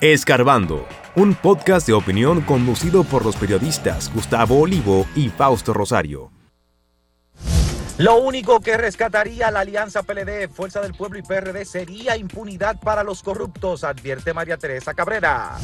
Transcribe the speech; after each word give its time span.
Escarbando, 0.00 0.86
un 1.16 1.34
podcast 1.34 1.84
de 1.88 1.92
opinión 1.92 2.40
conducido 2.42 3.02
por 3.02 3.24
los 3.24 3.34
periodistas 3.34 4.14
Gustavo 4.14 4.60
Olivo 4.60 5.08
y 5.16 5.28
Fausto 5.28 5.74
Rosario. 5.74 6.30
Lo 7.96 8.18
único 8.18 8.60
que 8.60 8.76
rescataría 8.76 9.50
la 9.50 9.58
alianza 9.58 10.04
PLD, 10.04 10.48
Fuerza 10.50 10.80
del 10.80 10.94
Pueblo 10.94 11.18
y 11.18 11.22
PRD 11.22 11.64
sería 11.64 12.16
impunidad 12.16 12.78
para 12.78 13.02
los 13.02 13.24
corruptos, 13.24 13.82
advierte 13.82 14.32
María 14.32 14.56
Teresa 14.56 14.94
Cabrera. 14.94 15.56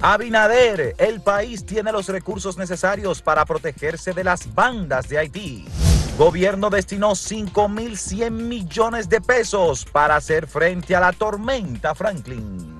Abinader, 0.00 0.96
el 0.98 1.20
país 1.20 1.64
tiene 1.64 1.92
los 1.92 2.08
recursos 2.08 2.58
necesarios 2.58 3.22
para 3.22 3.44
protegerse 3.44 4.12
de 4.12 4.24
las 4.24 4.52
bandas 4.52 5.08
de 5.08 5.18
Haití. 5.18 5.64
Gobierno 6.18 6.70
destinó 6.70 7.10
5.100 7.12 8.32
millones 8.32 9.08
de 9.08 9.20
pesos 9.20 9.84
para 9.84 10.16
hacer 10.16 10.48
frente 10.48 10.96
a 10.96 11.00
la 11.00 11.12
tormenta 11.12 11.94
Franklin. 11.94 12.79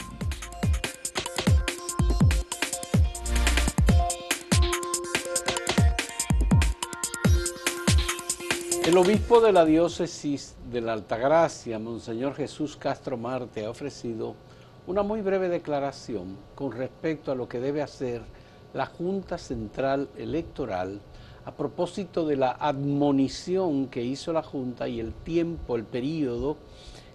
El 8.85 8.97
obispo 8.97 9.43
de 9.43 9.53
la 9.53 9.67
diócesis 9.67 10.57
de 10.73 10.81
la 10.81 10.95
Altagracia, 10.95 11.79
Monseñor 11.79 12.35
Jesús 12.35 12.77
Castro 12.77 13.19
Marte, 13.19 13.67
ha 13.67 13.71
ofrecido 13.71 14.35
una 14.87 15.03
muy 15.03 15.21
breve 15.21 15.51
declaración 15.51 16.39
con 16.55 16.73
respecto 16.73 17.31
a 17.31 17.35
lo 17.35 17.47
que 17.47 17.61
debe 17.61 17.83
hacer 17.83 18.23
la 18.73 18.87
Junta 18.87 19.37
Central 19.37 20.09
Electoral 20.17 21.01
a 21.45 21.53
propósito 21.53 22.27
de 22.27 22.37
la 22.37 22.53
admonición 22.53 23.89
que 23.89 24.03
hizo 24.03 24.33
la 24.33 24.43
Junta 24.43 24.89
y 24.89 24.99
el 24.99 25.13
tiempo, 25.13 25.77
el 25.77 25.85
periodo 25.85 26.57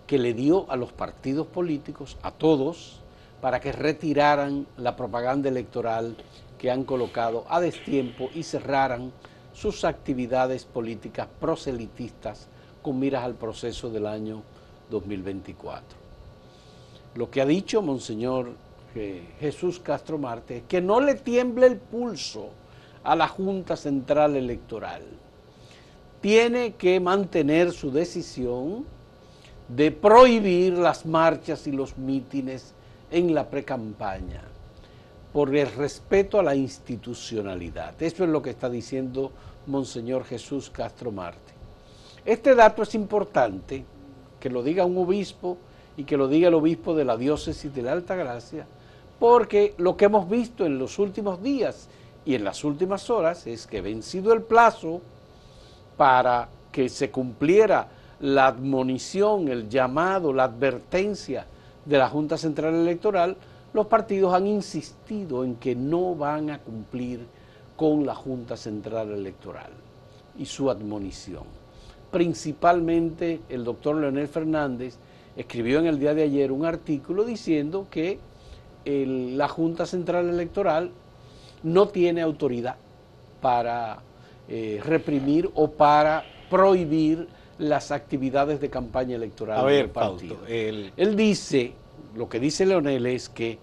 que 0.05 0.19
le 0.19 0.35
dio 0.35 0.69
a 0.69 0.75
los 0.75 0.93
partidos 0.93 1.47
políticos, 1.47 2.17
a 2.21 2.31
todos, 2.31 3.01
para 3.41 3.59
que 3.59 3.71
retiraran 3.71 4.67
la 4.77 4.95
propaganda 4.95 5.49
electoral 5.49 6.15
que 6.59 6.69
han 6.69 6.83
colocado 6.83 7.43
a 7.49 7.59
destiempo 7.59 8.29
y 8.33 8.43
cerraran 8.43 9.11
sus 9.55 9.85
actividades 9.85 10.65
políticas 10.65 11.27
proselitistas 11.39 12.47
con 12.81 12.99
miras 12.99 13.23
al 13.23 13.35
proceso 13.35 13.89
del 13.89 14.05
año 14.05 14.43
2024. 14.89 15.97
Lo 17.15 17.31
que 17.31 17.41
ha 17.41 17.45
dicho 17.45 17.81
Monseñor 17.81 18.51
eh, 18.93 19.23
Jesús 19.39 19.79
Castro 19.79 20.17
Marte 20.17 20.57
es 20.57 20.63
que 20.63 20.81
no 20.81 20.99
le 20.99 21.15
tiemble 21.15 21.67
el 21.67 21.77
pulso 21.77 22.49
a 23.03 23.15
la 23.15 23.29
Junta 23.29 23.77
Central 23.77 24.35
Electoral. 24.35 25.03
Tiene 26.19 26.73
que 26.73 26.99
mantener 26.99 27.71
su 27.71 27.91
decisión 27.91 28.85
de 29.69 29.91
prohibir 29.91 30.73
las 30.73 31.05
marchas 31.05 31.65
y 31.65 31.71
los 31.71 31.97
mítines 31.97 32.73
en 33.09 33.33
la 33.33 33.49
precampaña 33.49 34.41
por 35.35 35.53
el 35.53 35.69
respeto 35.69 36.39
a 36.39 36.43
la 36.43 36.55
institucionalidad. 36.55 38.01
Eso 38.01 38.23
es 38.23 38.29
lo 38.29 38.41
que 38.41 38.51
está 38.51 38.69
diciendo 38.69 39.33
Monseñor 39.67 40.23
Jesús 40.23 40.69
Castro 40.69 41.11
Marte. 41.11 41.51
Este 42.23 42.55
dato 42.55 42.83
es 42.83 42.95
importante, 42.95 43.83
que 44.39 44.49
lo 44.49 44.63
diga 44.63 44.85
un 44.85 44.97
obispo 44.97 45.57
y 45.97 46.05
que 46.05 46.15
lo 46.15 46.29
diga 46.29 46.47
el 46.47 46.53
obispo 46.53 46.95
de 46.95 47.03
la 47.03 47.17
diócesis 47.17 47.75
de 47.75 47.81
la 47.81 47.91
Alta 47.91 48.15
Gracia, 48.15 48.65
porque 49.19 49.73
lo 49.77 49.97
que 49.97 50.05
hemos 50.05 50.29
visto 50.29 50.65
en 50.65 50.79
los 50.79 50.99
últimos 50.99 51.43
días 51.43 51.89
y 52.23 52.35
en 52.35 52.45
las 52.45 52.63
últimas 52.63 53.09
horas 53.09 53.45
es 53.45 53.67
que 53.67 53.81
vencido 53.81 54.31
el 54.31 54.41
plazo 54.41 55.01
para 55.97 56.47
que 56.71 56.87
se 56.87 57.11
cumpliera 57.11 57.89
la 58.21 58.47
admonición, 58.47 59.49
el 59.49 59.67
llamado, 59.67 60.31
la 60.31 60.45
advertencia 60.45 61.45
de 61.83 61.97
la 61.97 62.07
Junta 62.07 62.37
Central 62.37 62.73
Electoral, 62.73 63.35
los 63.75 63.87
partidos 63.87 64.33
han 64.33 64.47
insistido 64.47 65.43
en 65.43 65.57
que 65.57 65.75
no 65.75 66.15
van 66.15 66.49
a 66.49 66.59
cumplir 66.59 67.27
con 67.75 68.05
la 68.05 68.15
Junta 68.15 68.55
Central 68.55 69.11
Electoral 69.11 69.69
y 70.39 70.45
su 70.45 70.69
admonición. 70.69 71.43
Principalmente 72.09 73.41
el 73.49 73.65
doctor 73.65 73.97
Leonel 73.97 74.29
Fernández 74.29 74.95
escribió 75.35 75.79
en 75.79 75.87
el 75.87 75.99
día 75.99 76.13
de 76.13 76.23
ayer 76.23 76.53
un 76.53 76.65
artículo 76.65 77.25
diciendo 77.25 77.87
que 77.91 78.17
la 78.85 79.49
Junta 79.49 79.85
Central 79.85 80.29
Electoral 80.29 80.91
no 81.63 81.89
tiene 81.89 82.21
autoridad 82.21 82.77
para 83.41 83.99
eh, 84.47 84.79
reprimir 84.85 85.51
o 85.53 85.69
para 85.71 86.23
prohibir 86.49 87.27
las 87.57 87.91
actividades 87.91 88.61
de 88.61 88.69
campaña 88.69 89.17
electoral. 89.17 89.59
A 89.59 89.63
ver, 89.63 89.89
Fausto, 89.89 90.39
Él 90.47 91.15
dice 91.17 91.73
lo 92.15 92.29
que 92.29 92.39
dice 92.39 92.65
Leonel 92.65 93.05
es 93.05 93.29
que 93.29 93.59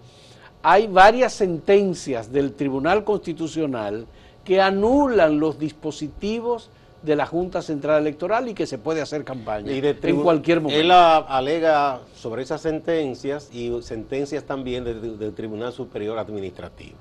hay 0.61 0.87
varias 0.87 1.33
sentencias 1.33 2.31
del 2.31 2.53
Tribunal 2.53 3.03
Constitucional 3.03 4.07
que 4.45 4.61
anulan 4.61 5.39
los 5.39 5.59
dispositivos 5.59 6.69
de 7.01 7.17
la 7.17 7.25
Junta 7.25 7.61
Central 7.61 8.01
Electoral 8.01 8.47
y 8.47 8.53
que 8.53 8.65
se 8.65 8.77
puede 8.77 9.01
hacer 9.01 9.25
campaña 9.25 9.71
en 9.73 10.21
cualquier 10.21 10.61
momento. 10.61 10.79
Él 10.79 10.89
alega 10.91 11.99
sobre 12.15 12.43
esas 12.43 12.61
sentencias 12.61 13.49
y 13.53 13.81
sentencias 13.81 14.45
también 14.45 14.85
del, 14.85 15.33
Tribunal 15.33 15.73
Superior 15.73 16.17
Administrativo, 16.17 16.95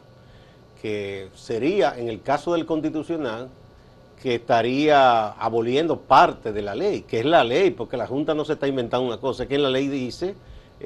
que 0.80 1.28
sería, 1.34 1.96
en 1.96 2.08
el 2.08 2.20
caso 2.20 2.52
del 2.54 2.66
Constitucional, 2.66 3.48
que 4.20 4.36
estaría 4.36 5.30
aboliendo 5.30 6.00
parte 6.00 6.52
de 6.52 6.62
la 6.62 6.74
ley, 6.74 7.02
que 7.02 7.20
es 7.20 7.24
la 7.24 7.44
ley, 7.44 7.70
porque 7.70 7.96
la 7.96 8.06
Junta 8.06 8.34
no 8.34 8.44
se 8.44 8.54
está 8.54 8.66
inventando 8.66 9.06
una 9.06 9.18
cosa, 9.18 9.46
que 9.46 9.54
en 9.54 9.62
la 9.62 9.70
ley 9.70 9.86
dice 9.86 10.34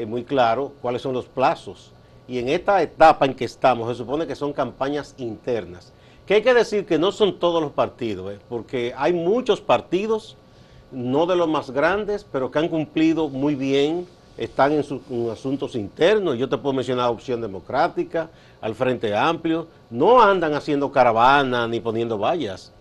muy 0.05 0.25
claro 0.25 0.73
cuáles 0.83 1.01
son 1.01 1.15
los 1.15 1.27
plazos. 1.27 1.93
Y 2.29 2.39
en 2.39 2.49
esta 2.49 2.83
etapa 2.83 3.25
en 3.25 3.35
que 3.35 3.45
estamos, 3.45 3.89
se 3.89 3.95
supone 3.95 4.27
que 4.27 4.35
son 4.35 4.53
campañas 4.53 5.15
internas. 5.17 5.93
Que 6.27 6.35
hay 6.35 6.43
que 6.43 6.55
decir 6.55 6.85
que 6.85 6.99
no 6.99 7.13
son 7.13 7.39
todos 7.39 7.63
los 7.63 7.71
partidos, 7.71 8.35
¿eh? 8.35 8.39
porque 8.49 8.93
hay 8.97 9.13
muchos 9.13 9.61
partidos, 9.61 10.37
no 10.91 11.25
de 11.27 11.37
los 11.37 11.49
más 11.49 11.71
grandes, 11.71 12.27
pero 12.31 12.51
que 12.51 12.59
han 12.59 12.69
cumplido 12.69 13.29
muy 13.29 13.55
bien, 13.55 14.09
están 14.37 14.73
en 14.73 14.83
sus 14.83 15.01
asuntos 15.33 15.77
internos. 15.77 16.37
Yo 16.37 16.49
te 16.49 16.59
puedo 16.59 16.73
mencionar 16.73 17.11
Opción 17.11 17.41
Democrática, 17.41 18.29
al 18.61 18.75
Frente 18.75 19.15
Amplio, 19.15 19.69
no 19.89 20.21
andan 20.21 20.55
haciendo 20.55 20.91
caravana 20.91 21.69
ni 21.69 21.79
poniendo 21.79 22.19
vallas. 22.19 22.73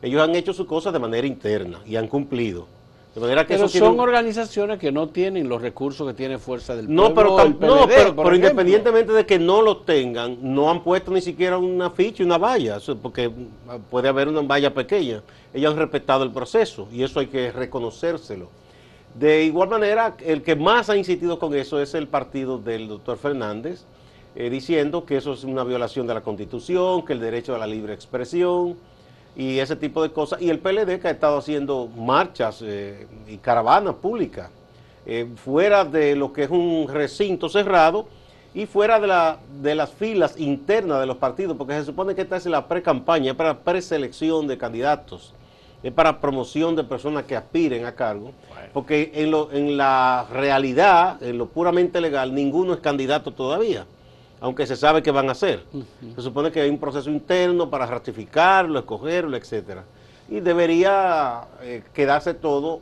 Ellos 0.00 0.22
han 0.22 0.34
hecho 0.34 0.52
sus 0.52 0.66
cosas 0.66 0.92
de 0.92 0.98
manera 1.00 1.26
interna 1.26 1.80
y 1.84 1.96
han 1.96 2.06
cumplido. 2.06 2.66
De 3.14 3.20
manera 3.20 3.46
que 3.46 3.56
pero 3.56 3.68
son 3.68 4.00
organizaciones 4.00 4.78
que 4.78 4.90
no 4.90 5.10
tienen 5.10 5.46
los 5.46 5.60
recursos 5.60 6.06
que 6.08 6.14
tiene 6.14 6.38
Fuerza 6.38 6.74
del 6.74 6.92
no, 6.92 7.12
Pueblo. 7.12 7.36
Pero, 7.60 7.76
no, 7.76 7.86
pero, 7.86 8.34
independientemente 8.34 9.12
de 9.12 9.26
que 9.26 9.38
no 9.38 9.60
los 9.60 9.84
tengan, 9.84 10.38
no 10.40 10.70
han 10.70 10.82
puesto 10.82 11.10
ni 11.10 11.20
siquiera 11.20 11.58
una 11.58 11.90
ficha 11.90 12.22
y 12.22 12.26
una 12.26 12.38
valla, 12.38 12.78
porque 13.02 13.30
puede 13.90 14.08
haber 14.08 14.28
una 14.28 14.40
valla 14.40 14.72
pequeña. 14.72 15.22
Ellos 15.52 15.72
han 15.72 15.78
respetado 15.78 16.24
el 16.24 16.30
proceso 16.30 16.88
y 16.90 17.02
eso 17.02 17.20
hay 17.20 17.26
que 17.26 17.52
reconocérselo. 17.52 18.48
De 19.14 19.44
igual 19.44 19.68
manera, 19.68 20.16
el 20.24 20.42
que 20.42 20.56
más 20.56 20.88
ha 20.88 20.96
insistido 20.96 21.38
con 21.38 21.54
eso 21.54 21.82
es 21.82 21.92
el 21.92 22.08
partido 22.08 22.56
del 22.56 22.88
doctor 22.88 23.18
Fernández, 23.18 23.84
eh, 24.34 24.48
diciendo 24.48 25.04
que 25.04 25.18
eso 25.18 25.34
es 25.34 25.44
una 25.44 25.64
violación 25.64 26.06
de 26.06 26.14
la 26.14 26.22
Constitución, 26.22 27.04
que 27.04 27.12
el 27.12 27.20
derecho 27.20 27.54
a 27.54 27.58
la 27.58 27.66
libre 27.66 27.92
expresión 27.92 28.78
y 29.36 29.58
ese 29.58 29.76
tipo 29.76 30.02
de 30.02 30.10
cosas. 30.12 30.40
Y 30.40 30.50
el 30.50 30.58
PLD 30.58 31.00
que 31.00 31.08
ha 31.08 31.10
estado 31.10 31.38
haciendo 31.38 31.88
marchas 31.96 32.62
eh, 32.62 33.06
y 33.26 33.38
caravanas 33.38 33.94
públicas 33.94 34.50
eh, 35.06 35.28
fuera 35.36 35.84
de 35.84 36.14
lo 36.14 36.32
que 36.32 36.44
es 36.44 36.50
un 36.50 36.86
recinto 36.88 37.48
cerrado 37.48 38.06
y 38.54 38.66
fuera 38.66 39.00
de, 39.00 39.06
la, 39.06 39.38
de 39.62 39.74
las 39.74 39.90
filas 39.92 40.38
internas 40.38 41.00
de 41.00 41.06
los 41.06 41.16
partidos, 41.16 41.56
porque 41.56 41.74
se 41.74 41.84
supone 41.84 42.14
que 42.14 42.22
esta 42.22 42.36
es 42.36 42.46
la 42.46 42.68
pre-campaña, 42.68 43.34
para 43.34 43.58
preselección 43.60 44.46
de 44.46 44.58
candidatos, 44.58 45.32
es 45.82 45.90
para 45.90 46.20
promoción 46.20 46.76
de 46.76 46.84
personas 46.84 47.24
que 47.24 47.34
aspiren 47.34 47.86
a 47.86 47.94
cargo, 47.94 48.32
porque 48.74 49.10
en, 49.14 49.30
lo, 49.30 49.50
en 49.52 49.78
la 49.78 50.26
realidad, 50.30 51.22
en 51.22 51.38
lo 51.38 51.46
puramente 51.46 51.98
legal, 52.02 52.34
ninguno 52.34 52.74
es 52.74 52.80
candidato 52.80 53.32
todavía 53.32 53.86
aunque 54.42 54.66
se 54.66 54.74
sabe 54.74 55.02
que 55.02 55.12
van 55.12 55.28
a 55.28 55.32
hacer. 55.32 55.64
Se 56.16 56.20
supone 56.20 56.50
que 56.50 56.60
hay 56.60 56.68
un 56.68 56.78
proceso 56.78 57.08
interno 57.08 57.70
para 57.70 57.86
ratificarlo, 57.86 58.80
escogerlo, 58.80 59.36
etcétera. 59.36 59.84
Y 60.28 60.40
debería 60.40 61.42
eh, 61.62 61.84
quedarse 61.94 62.34
todo 62.34 62.80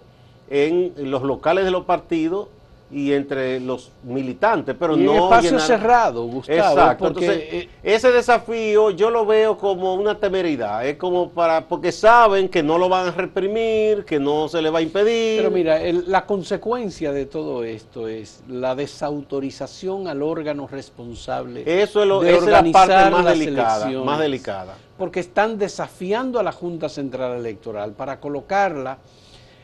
en 0.48 0.94
los 1.10 1.22
locales 1.22 1.66
de 1.66 1.70
los 1.70 1.84
partidos 1.84 2.48
y 2.92 3.12
entre 3.12 3.60
los 3.60 3.92
militantes, 4.02 4.74
pero 4.78 4.96
y 4.96 5.04
no 5.04 5.14
espacio 5.14 5.60
cerrado, 5.60 6.24
Gustavo. 6.24 6.58
Exacto. 6.58 7.06
Entonces, 7.06 7.38
eh, 7.38 7.68
ese 7.82 8.10
desafío 8.10 8.90
yo 8.90 9.10
lo 9.10 9.24
veo 9.24 9.56
como 9.56 9.94
una 9.94 10.18
temeridad, 10.18 10.84
es 10.84 10.96
como 10.96 11.30
para 11.30 11.66
porque 11.68 11.92
saben 11.92 12.48
que 12.48 12.62
no 12.62 12.78
lo 12.78 12.88
van 12.88 13.08
a 13.08 13.10
reprimir, 13.12 14.04
que 14.04 14.18
no 14.18 14.48
se 14.48 14.60
le 14.60 14.70
va 14.70 14.80
a 14.80 14.82
impedir. 14.82 15.38
Pero 15.38 15.50
mira, 15.50 15.78
la 16.06 16.26
consecuencia 16.26 17.12
de 17.12 17.26
todo 17.26 17.62
esto 17.62 18.08
es 18.08 18.42
la 18.48 18.74
desautorización 18.74 20.08
al 20.08 20.22
órgano 20.22 20.66
responsable. 20.66 21.62
Eso 21.64 22.02
es, 22.02 22.08
lo, 22.08 22.20
de 22.20 22.40
la 22.40 22.64
parte 22.72 23.10
más 23.10 23.24
delicada, 23.24 23.90
más 24.02 24.18
delicada. 24.18 24.74
Porque 24.98 25.20
están 25.20 25.58
desafiando 25.58 26.40
a 26.40 26.42
la 26.42 26.52
Junta 26.52 26.88
Central 26.88 27.38
Electoral 27.38 27.92
para 27.92 28.18
colocarla 28.20 28.98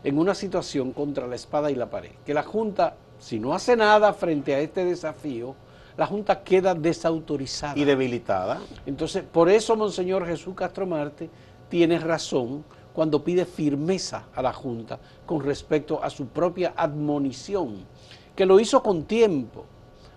en 0.07 0.19
una 0.19 0.37
situación 0.37 0.93
contra 0.93 1.27
la 1.27 1.35
espada 1.35 1.69
y 1.69 1.75
la 1.75 1.91
pared. 1.91 2.13
Que 2.25 2.33
la 2.33 2.45
Junta 2.45 2.95
si 3.19 3.41
no 3.41 3.55
hace 3.55 3.77
nada 3.77 4.13
frente 4.13 4.55
a 4.55 4.61
este 4.61 4.85
desafío, 4.85 5.57
la 5.97 6.07
Junta 6.07 6.45
queda 6.45 6.75
desautorizada. 6.75 7.77
Y 7.77 7.85
debilitada. 7.85 8.61
Entonces, 8.85 9.25
por 9.25 9.49
eso 9.49 9.77
Monseñor 9.77 10.27
Jesús 10.27 10.55
Castro 10.55 10.87
Marte 10.87 11.29
tiene 11.69 11.99
razón 11.99 12.65
cuando 12.93 13.25
pide 13.25 13.45
firmeza 13.45 14.27
a 14.35 14.43
la 14.43 14.53
Junta 14.53 15.01
con 15.25 15.43
respecto 15.43 16.03
a 16.03 16.09
su 16.09 16.29
propia 16.29 16.75
admonición, 16.77 17.85
que 18.37 18.47
lo 18.47 18.61
hizo 18.61 18.83
con 18.83 19.05
tiempo. 19.05 19.65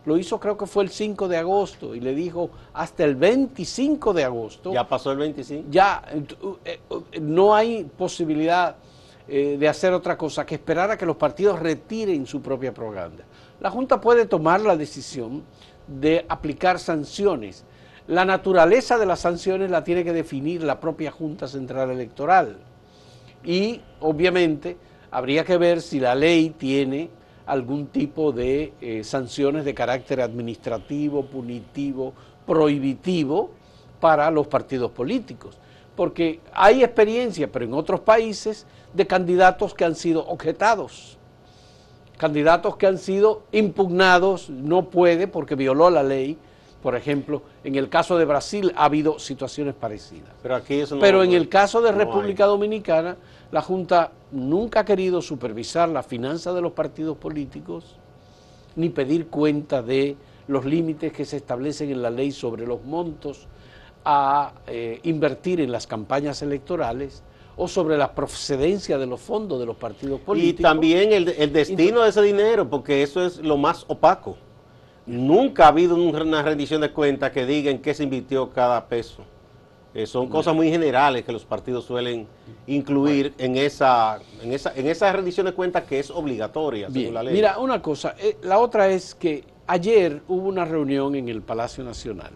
Lo 0.05 0.17
hizo 0.17 0.39
creo 0.39 0.57
que 0.57 0.65
fue 0.65 0.83
el 0.83 0.89
5 0.89 1.27
de 1.27 1.37
agosto 1.37 1.93
y 1.93 1.99
le 1.99 2.15
dijo 2.15 2.49
hasta 2.73 3.03
el 3.03 3.15
25 3.15 4.13
de 4.13 4.23
agosto. 4.23 4.71
Ya 4.71 4.87
pasó 4.87 5.11
el 5.11 5.17
25. 5.17 5.67
Ya 5.69 6.03
eh, 6.11 6.79
eh, 7.11 7.19
no 7.19 7.53
hay 7.53 7.83
posibilidad 7.83 8.77
eh, 9.31 9.57
de 9.59 9.67
hacer 9.67 9.93
otra 9.93 10.17
cosa 10.17 10.45
que 10.45 10.55
esperar 10.55 10.89
a 10.89 10.97
que 10.97 11.05
los 11.05 11.15
partidos 11.15 11.59
retiren 11.59 12.25
su 12.25 12.41
propia 12.41 12.73
propaganda. 12.73 13.23
La 13.59 13.69
Junta 13.69 14.01
puede 14.01 14.25
tomar 14.25 14.61
la 14.61 14.75
decisión 14.75 15.43
de 15.87 16.25
aplicar 16.27 16.79
sanciones. 16.79 17.63
La 18.07 18.25
naturaleza 18.25 18.97
de 18.97 19.05
las 19.05 19.19
sanciones 19.19 19.69
la 19.69 19.83
tiene 19.83 20.03
que 20.03 20.13
definir 20.13 20.63
la 20.63 20.79
propia 20.79 21.11
Junta 21.11 21.47
Central 21.47 21.91
Electoral. 21.91 22.57
Y 23.43 23.81
obviamente 23.99 24.77
habría 25.11 25.43
que 25.43 25.57
ver 25.57 25.81
si 25.81 25.99
la 25.99 26.15
ley 26.15 26.49
tiene 26.49 27.11
algún 27.45 27.87
tipo 27.87 28.31
de 28.31 28.73
eh, 28.81 29.03
sanciones 29.03 29.63
de 29.63 29.73
carácter 29.73 30.21
administrativo, 30.21 31.25
punitivo, 31.25 32.13
prohibitivo 32.47 33.51
para 33.99 34.31
los 34.31 34.47
partidos 34.47 34.89
políticos. 34.91 35.57
Porque 35.99 36.39
hay 36.53 36.81
experiencia, 36.81 37.51
pero 37.51 37.65
en 37.65 37.73
otros 37.73 37.99
países, 37.99 38.65
de 38.93 39.05
candidatos 39.05 39.73
que 39.73 39.83
han 39.83 39.95
sido 39.95 40.25
objetados, 40.27 41.17
candidatos 42.17 42.77
que 42.77 42.87
han 42.87 42.97
sido 42.97 43.43
impugnados, 43.51 44.49
no 44.49 44.89
puede 44.89 45.27
porque 45.27 45.55
violó 45.55 45.89
la 45.89 46.01
ley. 46.01 46.37
Por 46.81 46.95
ejemplo, 46.95 47.41
en 47.65 47.75
el 47.75 47.89
caso 47.89 48.17
de 48.17 48.23
Brasil 48.23 48.71
ha 48.77 48.85
habido 48.85 49.19
situaciones 49.19 49.75
parecidas. 49.75 50.29
Pero, 50.41 50.55
aquí 50.55 50.75
eso 50.75 50.97
pero 51.01 51.21
en 51.21 51.33
el 51.33 51.49
caso 51.49 51.81
de 51.81 51.91
República 51.91 52.45
Dominicana, 52.45 53.17
la 53.51 53.61
Junta 53.61 54.13
nunca 54.31 54.79
ha 54.79 54.85
querido 54.85 55.21
supervisar 55.21 55.89
la 55.89 56.01
finanza 56.01 56.53
de 56.53 56.61
los 56.61 56.71
partidos 56.71 57.17
políticos, 57.17 57.97
ni 58.77 58.87
pedir 58.87 59.27
cuenta 59.27 59.81
de 59.81 60.15
los 60.47 60.63
límites 60.63 61.11
que 61.11 61.25
se 61.25 61.35
establecen 61.35 61.89
en 61.91 62.01
la 62.01 62.09
ley 62.09 62.31
sobre 62.31 62.65
los 62.65 62.85
montos 62.85 63.49
a 64.05 64.53
eh, 64.67 64.99
invertir 65.03 65.61
en 65.61 65.71
las 65.71 65.87
campañas 65.87 66.41
electorales 66.41 67.23
o 67.57 67.67
sobre 67.67 67.97
la 67.97 68.15
procedencia 68.15 68.97
de 68.97 69.05
los 69.05 69.19
fondos 69.19 69.59
de 69.59 69.65
los 69.65 69.75
partidos 69.75 70.21
políticos. 70.21 70.59
Y 70.59 70.63
también 70.63 71.11
el, 71.11 71.51
destino 71.51 72.03
de 72.03 72.09
ese 72.09 72.21
dinero, 72.21 72.69
porque 72.69 73.03
eso 73.03 73.25
es 73.25 73.37
lo 73.39 73.57
más 73.57 73.83
opaco. 73.89 74.37
Nunca 75.05 75.65
ha 75.65 75.67
habido 75.67 75.95
una 75.95 76.41
rendición 76.41 76.79
de 76.81 76.91
cuentas 76.91 77.31
que 77.31 77.45
diga 77.45 77.69
en 77.69 77.81
qué 77.81 77.93
se 77.93 78.03
invirtió 78.03 78.49
cada 78.49 78.87
peso. 78.87 79.23
Eh, 79.93 80.05
son 80.05 80.29
cosas 80.29 80.55
muy 80.55 80.69
generales 80.69 81.25
que 81.25 81.31
los 81.31 81.43
partidos 81.43 81.83
suelen 81.83 82.27
incluir 82.67 83.33
en, 83.39 83.57
esa, 83.57 84.19
en, 84.41 84.53
esa, 84.53 84.71
en 84.75 84.87
esa 84.87 85.11
rendición 85.11 85.47
de 85.47 85.53
cuentas 85.53 85.83
que 85.83 85.99
es 85.99 86.11
obligatoria 86.11 86.89
según 86.89 87.15
la 87.15 87.23
ley. 87.23 87.33
Mira, 87.33 87.57
una 87.57 87.81
cosa, 87.81 88.15
eh, 88.19 88.37
la 88.43 88.59
otra 88.59 88.87
es 88.87 89.15
que 89.15 89.43
ayer 89.67 90.21
hubo 90.27 90.47
una 90.47 90.63
reunión 90.63 91.15
en 91.15 91.27
el 91.27 91.41
Palacio 91.41 91.83
Nacional 91.83 92.31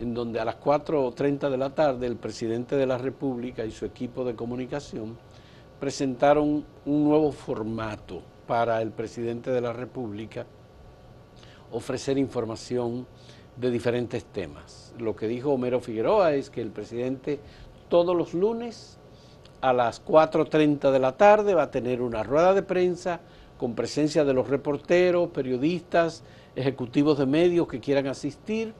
en 0.00 0.14
donde 0.14 0.40
a 0.40 0.44
las 0.44 0.58
4.30 0.58 1.50
de 1.50 1.58
la 1.58 1.74
tarde 1.74 2.06
el 2.06 2.16
presidente 2.16 2.74
de 2.76 2.86
la 2.86 2.96
República 2.96 3.64
y 3.64 3.70
su 3.70 3.84
equipo 3.84 4.24
de 4.24 4.34
comunicación 4.34 5.18
presentaron 5.78 6.64
un 6.86 7.04
nuevo 7.04 7.32
formato 7.32 8.22
para 8.46 8.80
el 8.80 8.90
presidente 8.92 9.50
de 9.50 9.60
la 9.60 9.72
República 9.72 10.46
ofrecer 11.70 12.18
información 12.18 13.06
de 13.56 13.70
diferentes 13.70 14.24
temas. 14.24 14.94
Lo 14.98 15.14
que 15.14 15.28
dijo 15.28 15.52
Homero 15.52 15.80
Figueroa 15.80 16.32
es 16.32 16.48
que 16.50 16.62
el 16.62 16.70
presidente 16.70 17.38
todos 17.88 18.16
los 18.16 18.32
lunes 18.32 18.98
a 19.60 19.74
las 19.74 20.04
4.30 20.04 20.90
de 20.90 20.98
la 20.98 21.16
tarde 21.16 21.54
va 21.54 21.64
a 21.64 21.70
tener 21.70 22.00
una 22.00 22.22
rueda 22.22 22.54
de 22.54 22.62
prensa 22.62 23.20
con 23.58 23.74
presencia 23.74 24.24
de 24.24 24.32
los 24.32 24.48
reporteros, 24.48 25.28
periodistas, 25.28 26.22
ejecutivos 26.56 27.18
de 27.18 27.26
medios 27.26 27.68
que 27.68 27.80
quieran 27.80 28.06
asistir 28.06 28.72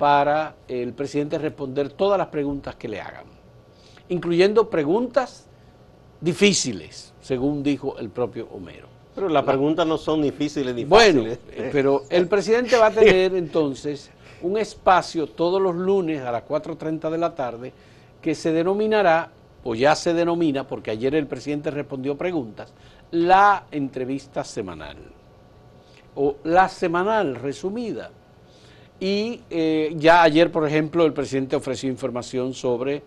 para 0.00 0.54
el 0.66 0.94
presidente 0.94 1.36
responder 1.36 1.90
todas 1.90 2.16
las 2.16 2.28
preguntas 2.28 2.74
que 2.74 2.88
le 2.88 3.02
hagan, 3.02 3.26
incluyendo 4.08 4.70
preguntas 4.70 5.46
difíciles, 6.22 7.12
según 7.20 7.62
dijo 7.62 7.98
el 7.98 8.08
propio 8.08 8.48
Homero. 8.50 8.88
Pero 9.14 9.28
las 9.28 9.44
preguntas 9.44 9.86
no 9.86 9.98
son 9.98 10.22
difíciles 10.22 10.74
ni 10.74 10.86
fáciles. 10.86 11.38
Bueno, 11.54 11.70
pero 11.70 12.04
el 12.08 12.26
presidente 12.28 12.78
va 12.78 12.86
a 12.86 12.90
tener 12.92 13.34
entonces 13.34 14.10
un 14.40 14.56
espacio 14.56 15.26
todos 15.26 15.60
los 15.60 15.76
lunes 15.76 16.22
a 16.22 16.32
las 16.32 16.44
4.30 16.48 17.10
de 17.10 17.18
la 17.18 17.34
tarde 17.34 17.72
que 18.22 18.34
se 18.34 18.52
denominará, 18.52 19.30
o 19.64 19.74
ya 19.74 19.94
se 19.94 20.14
denomina, 20.14 20.66
porque 20.66 20.92
ayer 20.92 21.14
el 21.14 21.26
presidente 21.26 21.70
respondió 21.70 22.16
preguntas, 22.16 22.72
la 23.10 23.64
entrevista 23.70 24.44
semanal, 24.44 24.96
o 26.14 26.36
la 26.44 26.70
semanal 26.70 27.34
resumida 27.34 28.10
y 29.00 29.40
eh, 29.48 29.94
ya 29.96 30.22
ayer, 30.22 30.52
por 30.52 30.66
ejemplo, 30.66 31.06
el 31.06 31.12
presidente 31.12 31.56
ofreció 31.56 31.88
información 31.88 32.52
sobre 32.52 33.02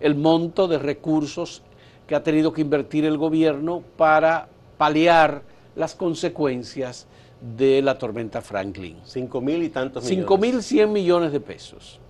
el 0.00 0.16
monto 0.16 0.66
de 0.66 0.78
recursos 0.78 1.62
que 2.06 2.14
ha 2.14 2.22
tenido 2.22 2.52
que 2.52 2.60
invertir 2.60 3.04
el 3.04 3.16
gobierno 3.16 3.82
para 3.96 4.48
paliar 4.76 5.42
las 5.76 5.94
consecuencias 5.94 7.06
de 7.40 7.80
la 7.82 7.96
tormenta 7.96 8.40
Franklin. 8.40 8.96
Cinco 9.04 9.40
mil 9.40 9.62
y 9.62 9.68
tantos 9.68 10.02
millones. 10.04 10.18
Cinco 10.18 10.38
mil 10.38 10.62
cien 10.62 10.92
millones 10.92 11.32
de 11.32 11.40
pesos. 11.40 12.00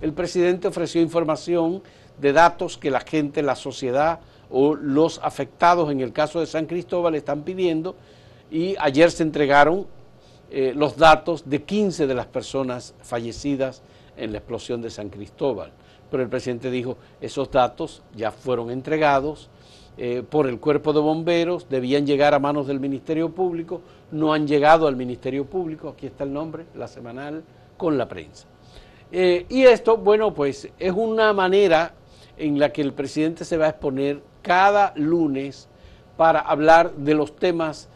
El 0.00 0.12
presidente 0.12 0.68
ofreció 0.68 1.00
información 1.00 1.82
de 2.20 2.32
datos 2.32 2.78
que 2.78 2.90
la 2.90 3.00
gente, 3.00 3.42
la 3.42 3.56
sociedad 3.56 4.20
o 4.50 4.74
los 4.74 5.20
afectados 5.22 5.90
en 5.90 6.00
el 6.00 6.12
caso 6.12 6.38
de 6.40 6.46
San 6.46 6.66
Cristóbal 6.66 7.14
están 7.14 7.42
pidiendo 7.42 7.96
y 8.50 8.76
ayer 8.78 9.10
se 9.10 9.22
entregaron 9.22 9.86
eh, 10.56 10.72
los 10.72 10.96
datos 10.96 11.50
de 11.50 11.64
15 11.64 12.06
de 12.06 12.14
las 12.14 12.26
personas 12.26 12.94
fallecidas 13.02 13.82
en 14.16 14.30
la 14.30 14.38
explosión 14.38 14.80
de 14.80 14.88
San 14.88 15.08
Cristóbal. 15.08 15.72
Pero 16.12 16.22
el 16.22 16.28
presidente 16.28 16.70
dijo, 16.70 16.96
esos 17.20 17.50
datos 17.50 18.04
ya 18.14 18.30
fueron 18.30 18.70
entregados 18.70 19.50
eh, 19.98 20.22
por 20.22 20.46
el 20.46 20.60
cuerpo 20.60 20.92
de 20.92 21.00
bomberos, 21.00 21.68
debían 21.68 22.06
llegar 22.06 22.34
a 22.34 22.38
manos 22.38 22.68
del 22.68 22.78
Ministerio 22.78 23.30
Público, 23.30 23.80
no 24.12 24.32
han 24.32 24.46
llegado 24.46 24.86
al 24.86 24.94
Ministerio 24.94 25.44
Público, 25.44 25.88
aquí 25.88 26.06
está 26.06 26.22
el 26.22 26.32
nombre, 26.32 26.66
la 26.76 26.86
semanal, 26.86 27.42
con 27.76 27.98
la 27.98 28.06
prensa. 28.06 28.46
Eh, 29.10 29.46
y 29.48 29.64
esto, 29.64 29.96
bueno, 29.96 30.34
pues 30.34 30.68
es 30.78 30.92
una 30.92 31.32
manera 31.32 31.94
en 32.36 32.60
la 32.60 32.72
que 32.72 32.82
el 32.82 32.92
presidente 32.92 33.44
se 33.44 33.56
va 33.56 33.66
a 33.66 33.70
exponer 33.70 34.22
cada 34.40 34.92
lunes 34.94 35.68
para 36.16 36.38
hablar 36.38 36.92
de 36.92 37.14
los 37.14 37.34
temas 37.34 37.88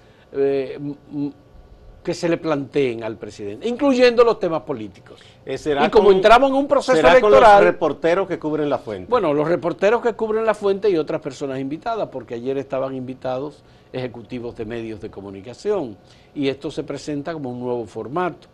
que 2.02 2.14
se 2.14 2.28
le 2.28 2.38
planteen 2.38 3.02
al 3.04 3.16
presidente, 3.16 3.68
incluyendo 3.68 4.24
los 4.24 4.38
temas 4.38 4.62
políticos. 4.62 5.20
Eh, 5.44 5.58
y 5.84 5.90
como 5.90 6.12
entramos 6.12 6.50
en 6.50 6.56
un 6.56 6.68
proceso 6.68 6.98
electoral... 6.98 7.20
Con 7.20 7.30
los 7.30 7.60
reporteros 7.60 8.28
que 8.28 8.38
cubren 8.38 8.70
la 8.70 8.78
fuente. 8.78 9.10
Bueno, 9.10 9.34
los 9.34 9.48
reporteros 9.48 10.02
que 10.02 10.14
cubren 10.14 10.46
la 10.46 10.54
fuente 10.54 10.88
y 10.88 10.96
otras 10.96 11.20
personas 11.20 11.58
invitadas, 11.58 12.08
porque 12.08 12.34
ayer 12.34 12.56
estaban 12.56 12.94
invitados 12.94 13.62
ejecutivos 13.92 14.56
de 14.56 14.64
medios 14.64 15.00
de 15.00 15.10
comunicación 15.10 15.96
y 16.34 16.48
esto 16.48 16.70
se 16.70 16.82
presenta 16.82 17.32
como 17.32 17.50
un 17.50 17.60
nuevo 17.60 17.86
formato. 17.86 18.48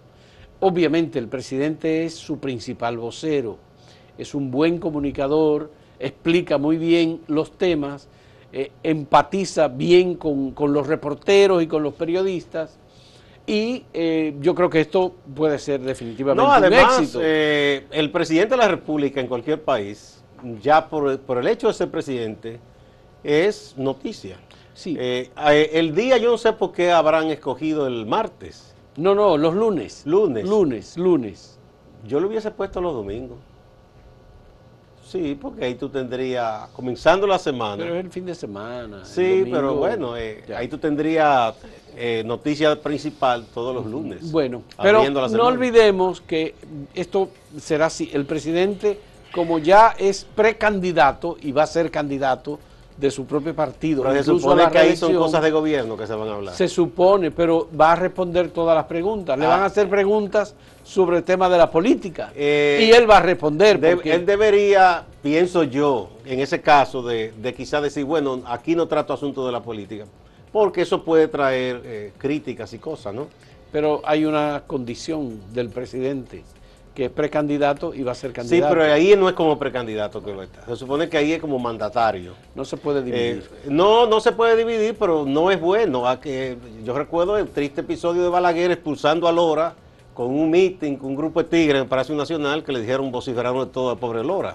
Obviamente 0.61 1.19
el 1.19 1.29
presidente 1.29 2.05
es 2.05 2.15
su 2.15 2.39
principal 2.39 2.97
vocero, 2.97 3.59
es 4.17 4.35
un 4.35 4.51
buen 4.51 4.79
comunicador, 4.79 5.71
explica 5.99 6.59
muy 6.59 6.77
bien 6.77 7.21
los 7.27 7.59
temas, 7.59 8.09
eh, 8.53 8.71
empatiza 8.83 9.69
bien 9.69 10.15
con, 10.15 10.53
con 10.53 10.73
los 10.73 10.87
reporteros 10.87 11.63
y 11.63 11.67
con 11.67 11.83
los 11.83 11.95
periodistas 11.95 12.79
y 13.47 13.85
eh, 13.93 14.35
yo 14.41 14.55
cramente 14.55 14.81
esto 14.81 15.15
puede 15.35 15.59
ser 15.59 15.81
definitivamente 15.81 16.43
no, 16.43 16.53
además, 16.53 16.99
un 16.99 17.03
éxito. 17.03 17.21
Eh, 17.23 17.87
el 17.91 18.11
presidente 18.11 18.55
de 18.55 18.57
la 18.57 18.69
República 18.69 19.21
en 19.21 19.27
cualquier 19.27 19.63
país, 19.63 20.23
ya 20.63 20.89
por, 20.89 21.19
por 21.21 21.39
el 21.39 21.47
hecho 21.49 21.69
de 21.69 21.75
ser 21.75 21.91
presidente, 21.91 22.59
es 23.23 23.75
noticia. 23.77 24.39
Sí. 24.73 24.97
Eh, 24.99 25.31
el 25.73 25.95
día 25.95 26.17
yo 26.17 26.31
no 26.31 26.39
sé 26.39 26.53
por 26.55 26.73
qué 26.73 26.91
habrán 26.91 27.27
escogido 27.27 27.87
el 27.87 28.07
martes. 28.07 28.75
No, 28.97 29.15
no, 29.15 29.37
los 29.37 29.55
lunes. 29.55 30.03
Lunes. 30.07 30.49
Lunes, 30.49 30.97
lunes. 30.97 31.59
Yo 32.07 32.21
lo 32.21 32.29
hubiese 32.29 32.51
puesto 32.51 32.81
los 32.81 32.95
domingos. 32.95 33.39
Sí, 35.05 35.39
porque 35.41 35.67
ahí 35.67 35.75
tú 35.75 35.91
tendrías, 35.91 36.69
comenzando 36.71 37.27
la 37.27 37.39
semana. 37.39 37.77
Pero 37.77 37.95
es 37.97 38.05
el 38.05 38.11
fin 38.11 38.25
de 38.25 38.35
semana. 38.35 39.05
Sí, 39.05 39.47
pero 39.51 39.75
bueno, 39.75 40.15
ahí 40.15 40.67
tú 40.69 40.79
tendrías 40.79 41.55
eh, 41.97 42.23
noticia 42.25 42.81
principal 42.81 43.47
todos 43.53 43.75
los 43.75 43.87
lunes. 43.87 44.31
Bueno, 44.31 44.63
pero 44.81 45.09
no 45.11 45.47
olvidemos 45.47 46.21
que 46.21 46.55
esto 46.95 47.29
será 47.59 47.87
así. 47.87 48.11
El 48.13 48.27
presidente, 48.27 49.01
como 49.33 49.59
ya 49.59 49.95
es 49.99 50.25
precandidato 50.25 51.37
y 51.41 51.53
va 51.53 51.65
a 51.65 51.67
ser 51.67 51.91
candidato 51.91 52.59
de 52.97 53.11
su 53.11 53.27
propio 53.27 53.55
partido. 53.55 54.03
Pero 54.03 54.15
se 54.17 54.25
supone 54.25 54.69
que 54.71 54.79
ahí 54.79 54.97
son 54.97 55.15
cosas 55.15 55.43
de 55.43 55.51
gobierno 55.51 55.97
que 55.97 56.07
se 56.07 56.15
van 56.15 56.29
a 56.29 56.35
hablar. 56.35 56.55
Se 56.55 56.69
supone, 56.69 57.31
pero 57.31 57.69
va 57.79 57.93
a 57.93 57.97
responder 57.97 58.51
todas 58.51 58.77
las 58.77 58.85
preguntas. 58.87 59.39
Le 59.39 59.47
van 59.47 59.61
a 59.61 59.65
ah. 59.65 59.67
hacer 59.67 59.89
preguntas 59.89 60.55
sobre 60.85 61.19
el 61.19 61.25
tema 61.25 61.49
de 61.49 61.59
la 61.59 61.71
política. 61.71 62.33
Eh, 62.37 62.87
y 62.89 62.93
él 62.93 63.11
va 63.11 63.19
a 63.19 63.21
responder. 63.21 63.81
Él 64.05 64.27
debería, 64.27 65.05
pienso 65.23 65.65
yo, 65.65 66.11
en 66.25 66.41
ese 66.41 66.61
caso, 66.61 67.03
de, 67.03 67.33
de 67.37 67.55
quizá 67.55 67.81
decir, 67.81 68.05
bueno, 68.05 68.43
aquí 68.47 68.77
no 68.77 68.87
trato 68.87 69.13
asuntos 69.13 69.45
de 69.47 69.53
la 69.53 69.61
política, 69.61 70.05
porque 70.55 70.83
eso 70.83 71.03
puede 71.03 71.27
traer 71.27 71.83
eh, 71.85 72.13
críticas 72.17 72.73
y 72.75 72.79
cosas, 72.79 73.13
¿no? 73.13 73.27
Pero 73.73 74.03
hay 74.05 74.25
una 74.25 74.63
condición 74.69 75.41
del 75.53 75.69
presidente 75.69 76.45
que 76.95 77.07
es 77.07 77.11
precandidato 77.11 77.93
y 77.93 78.05
va 78.05 78.13
a 78.13 78.15
ser 78.15 78.33
candidato. 78.33 78.69
Sí, 78.69 78.73
pero 78.73 78.85
ahí 78.93 79.17
no 79.19 79.29
es 79.29 79.35
como 79.35 79.59
precandidato 79.59 80.23
que 80.23 80.33
lo 80.33 80.45
está. 80.45 80.65
Se 80.65 80.77
supone 80.77 81.09
que 81.09 81.17
ahí 81.17 81.33
es 81.33 81.41
como 81.41 81.59
mandatario. 81.59 82.35
No 82.55 82.65
se 82.65 82.77
puede 82.77 83.03
dividir. 83.03 83.51
Eh, 83.65 83.67
no, 83.69 84.07
no 84.07 84.21
se 84.21 84.31
puede 84.31 84.57
dividir, 84.57 84.95
pero 84.97 85.25
no 85.27 85.51
es 85.51 85.61
bueno. 85.61 86.07
A 86.07 86.21
que, 86.21 86.57
yo 86.85 86.97
recuerdo 86.97 87.37
el 87.37 87.49
triste 87.49 87.81
episodio 87.81 88.23
de 88.23 88.29
Balaguer 88.29 88.71
expulsando 88.71 89.27
a 89.27 89.33
Lora 89.33 89.75
con 90.15 90.27
un 90.27 90.51
meeting, 90.51 90.95
con 90.95 91.11
un 91.11 91.17
grupo 91.17 91.43
de 91.43 91.49
tigres 91.49 91.79
en 91.79 91.83
el 91.83 91.89
Palacio 91.89 92.15
Nacional 92.15 92.63
que 92.63 92.71
le 92.71 92.79
dijeron 92.79 93.11
vociferando 93.11 93.65
de 93.65 93.73
todo 93.73 93.91
al 93.91 93.99
pobre 93.99 94.23
Lora. 94.23 94.55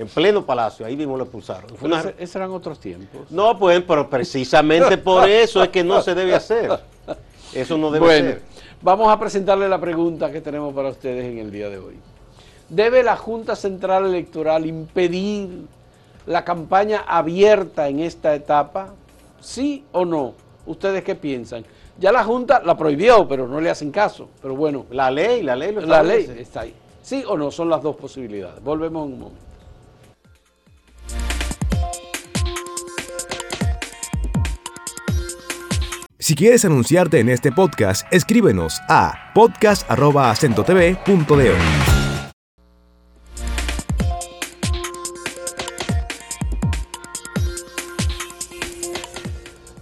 En 0.00 0.08
pleno 0.08 0.46
palacio, 0.46 0.86
ahí 0.86 0.96
mismo 0.96 1.14
lo 1.18 1.24
expulsaron. 1.24 1.70
Esos 2.18 2.34
eran 2.36 2.50
otros 2.52 2.80
tiempos. 2.80 3.30
No, 3.30 3.58
pues, 3.58 3.82
pero 3.86 4.08
precisamente 4.08 4.96
por 4.96 5.28
eso 5.28 5.62
es 5.62 5.68
que 5.68 5.84
no 5.84 6.00
se 6.00 6.14
debe 6.14 6.34
hacer. 6.34 6.70
Eso 7.52 7.76
no 7.76 7.90
debe 7.90 8.08
ser. 8.08 8.42
Vamos 8.80 9.12
a 9.12 9.20
presentarle 9.20 9.68
la 9.68 9.78
pregunta 9.78 10.32
que 10.32 10.40
tenemos 10.40 10.72
para 10.72 10.88
ustedes 10.88 11.26
en 11.26 11.36
el 11.36 11.50
día 11.50 11.68
de 11.68 11.76
hoy. 11.76 11.98
¿Debe 12.70 13.02
la 13.02 13.14
Junta 13.14 13.54
Central 13.54 14.06
Electoral 14.06 14.64
impedir 14.64 15.66
la 16.24 16.46
campaña 16.46 17.04
abierta 17.06 17.86
en 17.88 18.00
esta 18.00 18.34
etapa? 18.34 18.94
¿Sí 19.38 19.84
o 19.92 20.06
no? 20.06 20.32
¿Ustedes 20.64 21.04
qué 21.04 21.14
piensan? 21.14 21.62
Ya 21.98 22.10
la 22.10 22.24
Junta 22.24 22.62
la 22.64 22.74
prohibió, 22.74 23.28
pero 23.28 23.46
no 23.46 23.60
le 23.60 23.68
hacen 23.68 23.90
caso. 23.90 24.30
Pero 24.40 24.56
bueno. 24.56 24.86
La 24.92 25.10
ley, 25.10 25.42
la 25.42 25.56
ley 25.56 25.72
lo 25.74 25.82
La 25.82 26.02
ley 26.02 26.26
está 26.38 26.60
ahí. 26.60 26.74
¿Sí 27.02 27.22
o 27.26 27.36
no? 27.36 27.50
Son 27.50 27.68
las 27.68 27.82
dos 27.82 27.96
posibilidades. 27.96 28.64
Volvemos 28.64 29.06
en 29.06 29.12
un 29.12 29.20
momento. 29.20 29.49
Si 36.30 36.36
quieres 36.36 36.64
anunciarte 36.64 37.18
en 37.18 37.28
este 37.28 37.50
podcast, 37.50 38.06
escríbenos 38.12 38.80
a 38.88 39.32
podcast.acentotv.de. 39.34 41.54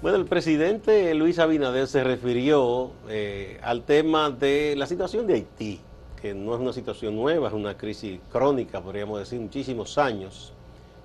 Bueno, 0.01 0.17
el 0.17 0.25
presidente 0.25 1.15
Luis 1.15 1.39
Abinader 1.39 1.87
se 1.87 2.03
refirió 2.03 2.93
eh, 3.11 3.61
al 3.63 3.83
tema 3.83 4.31
de 4.31 4.75
la 4.75 4.87
situación 4.87 5.27
de 5.27 5.35
Haití, 5.35 5.81
que 6.23 6.33
no 6.33 6.55
es 6.55 6.61
una 6.63 6.73
situación 6.73 7.15
nueva, 7.15 7.49
es 7.49 7.55
una 7.55 7.77
crisis 7.77 8.21
crónica, 8.33 8.81
podríamos 8.81 9.19
decir, 9.19 9.39
muchísimos 9.39 9.99
años 9.99 10.55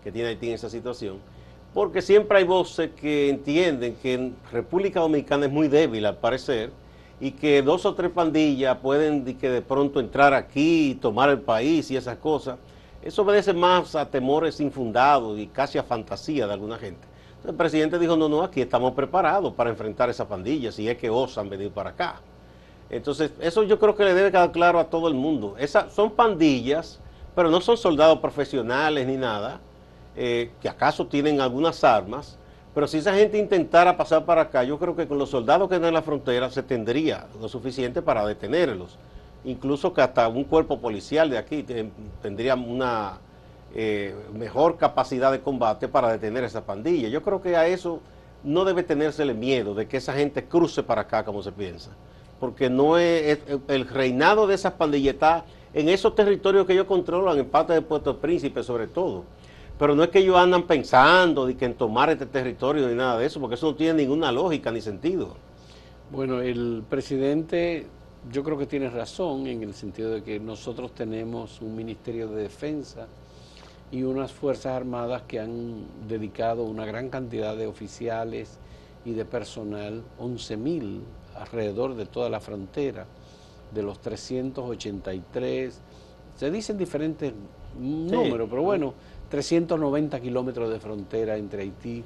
que 0.05 0.11
tiene 0.13 0.29
Haití 0.29 0.47
en 0.47 0.53
esa 0.53 0.69
situación 0.69 1.17
porque 1.73 2.01
siempre 2.01 2.37
hay 2.37 2.43
voces 2.43 2.91
que 2.91 3.29
entienden 3.29 3.95
que 3.95 4.31
República 4.51 4.99
Dominicana 4.99 5.47
es 5.47 5.51
muy 5.51 5.67
débil 5.67 6.05
al 6.05 6.17
parecer 6.17 6.71
y 7.19 7.31
que 7.31 7.61
dos 7.61 7.85
o 7.85 7.95
tres 7.95 8.11
pandillas 8.11 8.77
pueden 8.77 9.25
que 9.37 9.49
de 9.49 9.61
pronto 9.61 9.99
entrar 9.99 10.33
aquí 10.33 10.91
y 10.91 10.95
tomar 10.95 11.29
el 11.29 11.39
país 11.39 11.89
y 11.89 11.97
esas 11.97 12.17
cosas. 12.17 12.57
Eso 13.01 13.23
obedece 13.23 13.53
más 13.53 13.95
a 13.95 14.09
temores 14.09 14.59
infundados 14.59 15.37
y 15.39 15.47
casi 15.47 15.77
a 15.77 15.83
fantasía 15.83 16.45
de 16.45 16.53
alguna 16.53 16.77
gente. 16.77 17.07
Entonces 17.27 17.51
el 17.51 17.55
presidente 17.55 17.99
dijo, 17.99 18.15
no, 18.15 18.29
no, 18.29 18.43
aquí 18.43 18.61
estamos 18.61 18.93
preparados 18.93 19.53
para 19.53 19.69
enfrentar 19.69 20.09
esa 20.09 20.27
pandilla, 20.27 20.71
si 20.71 20.87
es 20.87 20.97
que 20.97 21.09
osan 21.09 21.49
venir 21.49 21.71
para 21.71 21.89
acá. 21.89 22.21
Entonces, 22.89 23.31
eso 23.41 23.63
yo 23.63 23.79
creo 23.79 23.95
que 23.95 24.03
le 24.03 24.13
debe 24.13 24.29
quedar 24.29 24.51
claro 24.51 24.79
a 24.79 24.85
todo 24.85 25.07
el 25.07 25.15
mundo. 25.15 25.55
Esas 25.57 25.91
son 25.91 26.11
pandillas, 26.11 26.99
pero 27.35 27.49
no 27.49 27.59
son 27.59 27.75
soldados 27.75 28.19
profesionales 28.19 29.07
ni 29.07 29.17
nada 29.17 29.59
eh, 30.15 30.51
que 30.61 30.69
acaso 30.69 31.07
tienen 31.07 31.41
algunas 31.41 31.83
armas, 31.83 32.37
pero 32.73 32.87
si 32.87 32.97
esa 32.97 33.13
gente 33.13 33.37
intentara 33.37 33.97
pasar 33.97 34.25
para 34.25 34.43
acá, 34.43 34.63
yo 34.63 34.79
creo 34.79 34.95
que 34.95 35.07
con 35.07 35.17
los 35.17 35.29
soldados 35.29 35.69
que 35.69 35.75
están 35.75 35.87
en 35.87 35.93
la 35.93 36.01
frontera 36.01 36.49
se 36.49 36.63
tendría 36.63 37.27
lo 37.39 37.47
suficiente 37.47 38.01
para 38.01 38.25
detenerlos. 38.25 38.97
Incluso 39.45 39.93
que 39.93 40.01
hasta 40.01 40.27
un 40.27 40.43
cuerpo 40.43 40.79
policial 40.79 41.29
de 41.29 41.37
aquí 41.37 41.65
tendría 42.21 42.55
una 42.55 43.19
eh, 43.75 44.15
mejor 44.33 44.77
capacidad 44.77 45.31
de 45.31 45.41
combate 45.41 45.87
para 45.87 46.11
detener 46.11 46.43
esa 46.43 46.65
pandilla. 46.65 47.09
Yo 47.09 47.21
creo 47.21 47.41
que 47.41 47.55
a 47.55 47.67
eso 47.67 47.99
no 48.43 48.65
debe 48.65 48.83
tenérsele 48.83 49.33
miedo 49.33 49.75
de 49.75 49.87
que 49.87 49.97
esa 49.97 50.13
gente 50.13 50.45
cruce 50.45 50.81
para 50.81 51.01
acá 51.01 51.23
como 51.23 51.43
se 51.43 51.51
piensa. 51.51 51.91
Porque 52.39 52.69
no 52.69 52.97
es, 52.97 53.39
el 53.67 53.87
reinado 53.87 54.47
de 54.47 54.55
esas 54.55 54.73
pandilletas 54.73 55.43
en 55.73 55.89
esos 55.89 56.15
territorios 56.15 56.65
que 56.65 56.73
ellos 56.73 56.85
controlan, 56.85 57.37
en 57.37 57.45
parte 57.45 57.73
de 57.73 57.81
Puerto 57.81 58.19
Príncipe 58.19 58.63
sobre 58.63 58.87
todo 58.87 59.25
pero 59.77 59.95
no 59.95 60.03
es 60.03 60.09
que 60.09 60.19
ellos 60.19 60.37
andan 60.37 60.63
pensando 60.63 61.45
de 61.45 61.55
que 61.55 61.65
en 61.65 61.73
tomar 61.75 62.09
este 62.09 62.25
territorio 62.25 62.87
ni 62.87 62.95
nada 62.95 63.17
de 63.17 63.25
eso, 63.25 63.39
porque 63.39 63.55
eso 63.55 63.67
no 63.67 63.75
tiene 63.75 64.03
ninguna 64.03 64.31
lógica 64.31 64.71
ni 64.71 64.81
sentido. 64.81 65.35
Bueno, 66.11 66.41
el 66.41 66.83
presidente 66.87 67.87
yo 68.31 68.43
creo 68.43 68.57
que 68.57 68.67
tiene 68.67 68.89
razón 68.89 69.47
en 69.47 69.63
el 69.63 69.73
sentido 69.73 70.11
de 70.11 70.23
que 70.23 70.39
nosotros 70.39 70.93
tenemos 70.93 71.61
un 71.61 71.75
Ministerio 71.75 72.29
de 72.29 72.43
Defensa 72.43 73.07
y 73.91 74.03
unas 74.03 74.31
Fuerzas 74.31 74.73
Armadas 74.73 75.23
que 75.27 75.39
han 75.39 75.85
dedicado 76.07 76.63
una 76.63 76.85
gran 76.85 77.09
cantidad 77.09 77.55
de 77.55 77.67
oficiales 77.67 78.59
y 79.05 79.11
de 79.11 79.25
personal, 79.25 80.03
11.000 80.19 81.01
alrededor 81.35 81.95
de 81.95 82.05
toda 82.05 82.29
la 82.29 82.39
frontera, 82.39 83.05
de 83.73 83.83
los 83.83 83.99
383, 83.99 85.81
se 86.35 86.51
dicen 86.51 86.77
diferentes 86.77 87.33
números, 87.79 88.47
pero 88.49 88.61
bueno 88.61 88.93
390 89.33 90.19
kilómetros 90.19 90.69
de 90.69 90.79
frontera 90.79 91.35
entre 91.37 91.63
Haití 91.63 92.03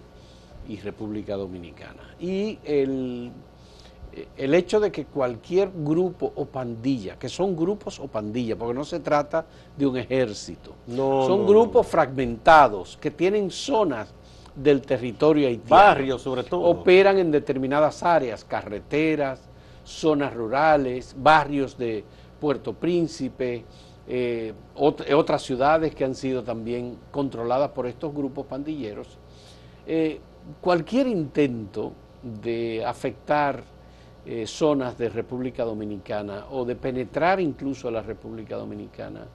y 0.69 0.77
República 0.77 1.36
Dominicana. 1.36 2.15
Y 2.22 2.57
el, 2.63 3.34
el 4.38 4.53
hecho 4.53 4.79
de 4.79 4.93
que 4.93 5.03
cualquier 5.03 5.69
grupo 5.75 6.31
o 6.34 6.46
pandilla, 6.46 7.19
que 7.19 7.27
son 7.27 7.53
grupos 7.53 8.00
o 8.00 8.07
pandillas, 8.07 8.57
porque 8.57 8.74
no 8.74 8.86
se 8.86 9.01
trata 9.01 9.46
de 9.75 9.86
un 9.86 9.98
ejército, 9.98 10.74
son 10.88 11.46
grupos 11.46 11.86
fragmentados 11.88 12.96
que 12.96 13.12
tienen 13.12 13.51
zonas 13.51 14.13
del 14.55 14.81
territorio 14.81 15.50
haitiano. 15.50 15.69
Barrios 15.69 16.22
sobre 16.22 16.43
todo. 16.43 16.62
Operan 16.62 17.17
en 17.17 17.29
determinadas 17.29 18.03
áreas, 18.03 18.46
carreteras, 18.46 19.41
zonas 19.84 20.34
rurales, 20.34 21.13
barrios 21.19 21.77
de 21.77 22.05
Puerto 22.39 22.72
Príncipe, 22.72 23.65
eh, 24.08 24.54
otras 24.76 25.42
ciudades 25.42 25.94
que 25.94 26.06
han 26.06 26.16
sido 26.16 26.44
también 26.44 26.98
controladas 27.12 27.72
por 27.72 27.88
estos 27.88 28.14
grupos 28.14 28.46
pandilleros. 28.46 29.18
Eh, 29.86 30.20
cualquier 30.62 31.08
intento 31.08 31.92
de 32.24 32.86
afectar 32.86 33.64
eh, 34.26 34.48
zonas 34.48 34.98
de 34.98 35.10
República 35.10 35.64
Dominicana 35.64 36.46
o 36.52 36.66
de 36.66 36.76
penetrar 36.76 37.40
incluso 37.40 37.88
a 37.88 37.92
la 37.92 38.02
República 38.02 38.56
Dominicana 38.56 39.26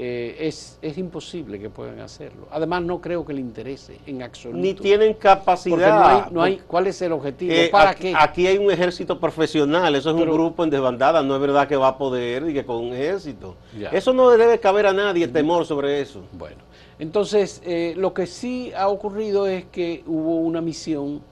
eh, 0.00 0.46
es, 0.46 0.78
es, 0.80 0.96
imposible 0.96 1.58
que 1.58 1.70
puedan 1.70 1.98
hacerlo. 1.98 2.46
Además, 2.52 2.82
no 2.82 3.00
creo 3.00 3.26
que 3.26 3.32
le 3.32 3.40
interese 3.40 3.98
en 4.06 4.22
absoluto. 4.22 4.60
Ni 4.60 4.72
tienen 4.72 5.14
capacidad. 5.14 6.30
no 6.30 6.40
hay, 6.40 6.58
¿Cuál 6.68 6.86
es 6.86 7.02
el 7.02 7.10
objetivo? 7.10 7.52
Eh, 7.52 7.68
¿Para 7.72 7.90
aquí, 7.90 8.02
qué? 8.02 8.14
Aquí 8.16 8.46
hay 8.46 8.58
un 8.58 8.70
ejército 8.70 9.18
profesional, 9.18 9.92
eso 9.96 10.10
es 10.10 10.14
un 10.14 10.30
grupo 10.30 10.62
en 10.62 10.70
desbandada, 10.70 11.20
no 11.24 11.34
es 11.34 11.40
verdad 11.40 11.66
que 11.66 11.74
va 11.74 11.88
a 11.88 11.98
poder 11.98 12.48
y 12.48 12.54
que 12.54 12.64
con 12.64 12.76
un 12.76 12.92
ejército. 12.92 13.56
Eso 13.90 14.12
no 14.12 14.30
debe 14.30 14.60
caber 14.60 14.86
a 14.86 14.92
nadie 14.92 15.26
temor 15.26 15.66
sobre 15.66 16.00
eso. 16.00 16.22
Bueno, 16.30 16.58
entonces, 17.00 17.60
eh, 17.64 17.94
lo 17.96 18.14
que 18.14 18.28
sí 18.28 18.70
ha 18.76 18.86
ocurrido 18.86 19.48
es 19.48 19.64
que 19.64 20.04
hubo 20.06 20.36
una 20.36 20.60
misión 20.60 21.22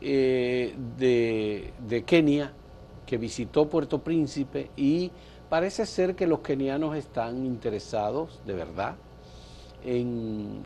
de, 0.00 0.72
de 1.86 2.02
Kenia 2.06 2.54
que 3.04 3.18
visitó 3.18 3.68
Puerto 3.68 3.98
Príncipe 3.98 4.70
y 4.74 5.10
Parece 5.50 5.84
ser 5.84 6.14
que 6.14 6.28
los 6.28 6.40
kenianos 6.40 6.96
están 6.96 7.44
interesados, 7.44 8.40
de 8.46 8.54
verdad, 8.54 8.94
en, 9.84 10.64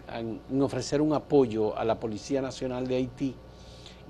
ofrecer 0.60 1.00
un 1.00 1.14
apoyo 1.14 1.74
a 1.74 1.86
la 1.86 1.98
Policía 1.98 2.42
Nacional 2.42 2.86
de 2.86 2.96
Haití. 2.96 3.34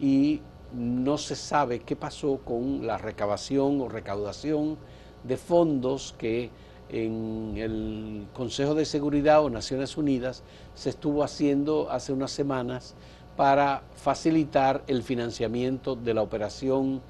Y 0.00 0.40
no 0.72 1.16
se 1.16 1.36
sabe 1.36 1.78
qué 1.78 1.94
pasó 1.94 2.40
con 2.44 2.88
la 2.88 2.98
recabación 2.98 3.80
o 3.80 3.88
recaudación 3.88 4.76
de 5.22 5.36
fondos 5.36 6.12
que 6.18 6.50
en 6.88 7.54
el 7.56 8.26
Consejo 8.34 8.74
de 8.74 8.84
Seguridad 8.84 9.44
o 9.44 9.50
Naciones 9.50 9.96
Unidas 9.96 10.42
se 10.74 10.90
estuvo 10.90 11.22
haciendo 11.22 11.88
hace 11.88 12.12
unas 12.12 12.32
semanas 12.32 12.96
para 13.36 13.84
facilitar 13.94 14.82
el 14.88 15.04
financiamiento 15.04 15.94
de 15.94 16.14
la 16.14 16.22
operación 16.22 17.00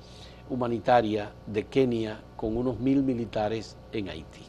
humanitaria 0.48 1.32
de 1.46 1.64
Kenia 1.64 2.20
con 2.36 2.56
unos 2.56 2.78
mil 2.78 3.02
militares 3.02 3.76
en 3.92 4.08
Haití. 4.08 4.42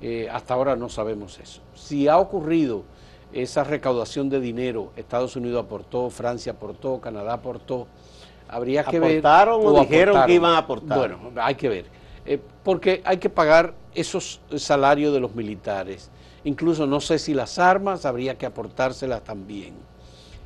Eh, 0.00 0.28
hasta 0.30 0.54
ahora 0.54 0.76
no 0.76 0.88
sabemos 0.88 1.38
eso. 1.38 1.60
Si 1.74 2.08
ha 2.08 2.18
ocurrido 2.18 2.84
esa 3.32 3.64
recaudación 3.64 4.28
de 4.28 4.40
dinero, 4.40 4.92
Estados 4.96 5.36
Unidos 5.36 5.64
aportó, 5.64 6.08
Francia 6.10 6.52
aportó, 6.52 7.00
Canadá 7.00 7.34
aportó, 7.34 7.86
habría 8.48 8.84
que 8.84 9.00
ver... 9.00 9.18
¿Aportaron 9.18 9.60
o, 9.66 9.80
dijeron 9.80 10.26
que 10.26 10.32
iban 10.32 10.54
a 10.54 10.58
aportar? 10.58 10.98
Bueno, 10.98 11.18
hay 11.36 11.54
que 11.54 11.68
ver, 11.68 11.86
eh, 12.24 12.40
porque 12.62 13.02
hay 13.04 13.18
que 13.18 13.28
pagar 13.28 13.74
esos 13.94 14.40
salarios 14.56 15.12
de 15.12 15.20
los 15.20 15.34
militares. 15.34 16.10
Incluso 16.44 16.86
no 16.86 17.00
sé 17.00 17.18
si 17.18 17.34
las 17.34 17.58
armas 17.58 18.06
habría 18.06 18.38
que 18.38 18.46
aportárselas 18.46 19.22
también. 19.24 19.74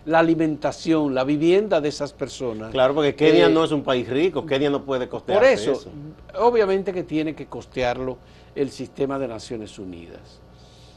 La 0.05 0.19
alimentación, 0.19 1.15
la 1.15 1.23
vivienda 1.23 1.81
de 1.81 1.89
esas 1.89 2.13
personas. 2.13 2.71
Claro, 2.73 2.95
porque 2.95 3.15
Kenia 3.15 3.47
eh, 3.47 3.51
no 3.51 3.65
es 3.65 3.71
un 3.71 3.83
país 3.83 4.09
rico, 4.09 4.45
Kenia 4.45 4.69
no 4.69 4.85
puede 4.85 5.09
costear 5.09 5.39
por 5.39 5.47
eso, 5.47 5.73
eso. 5.73 5.91
Obviamente 6.39 6.93
que 6.93 7.05
tiene 7.05 7.35
que 7.35 7.47
costearlo 7.47 8.19
el 8.55 8.71
sistema 8.71 9.19
de 9.19 9.29
Naciones 9.29 9.79
Unidas. 9.79 10.41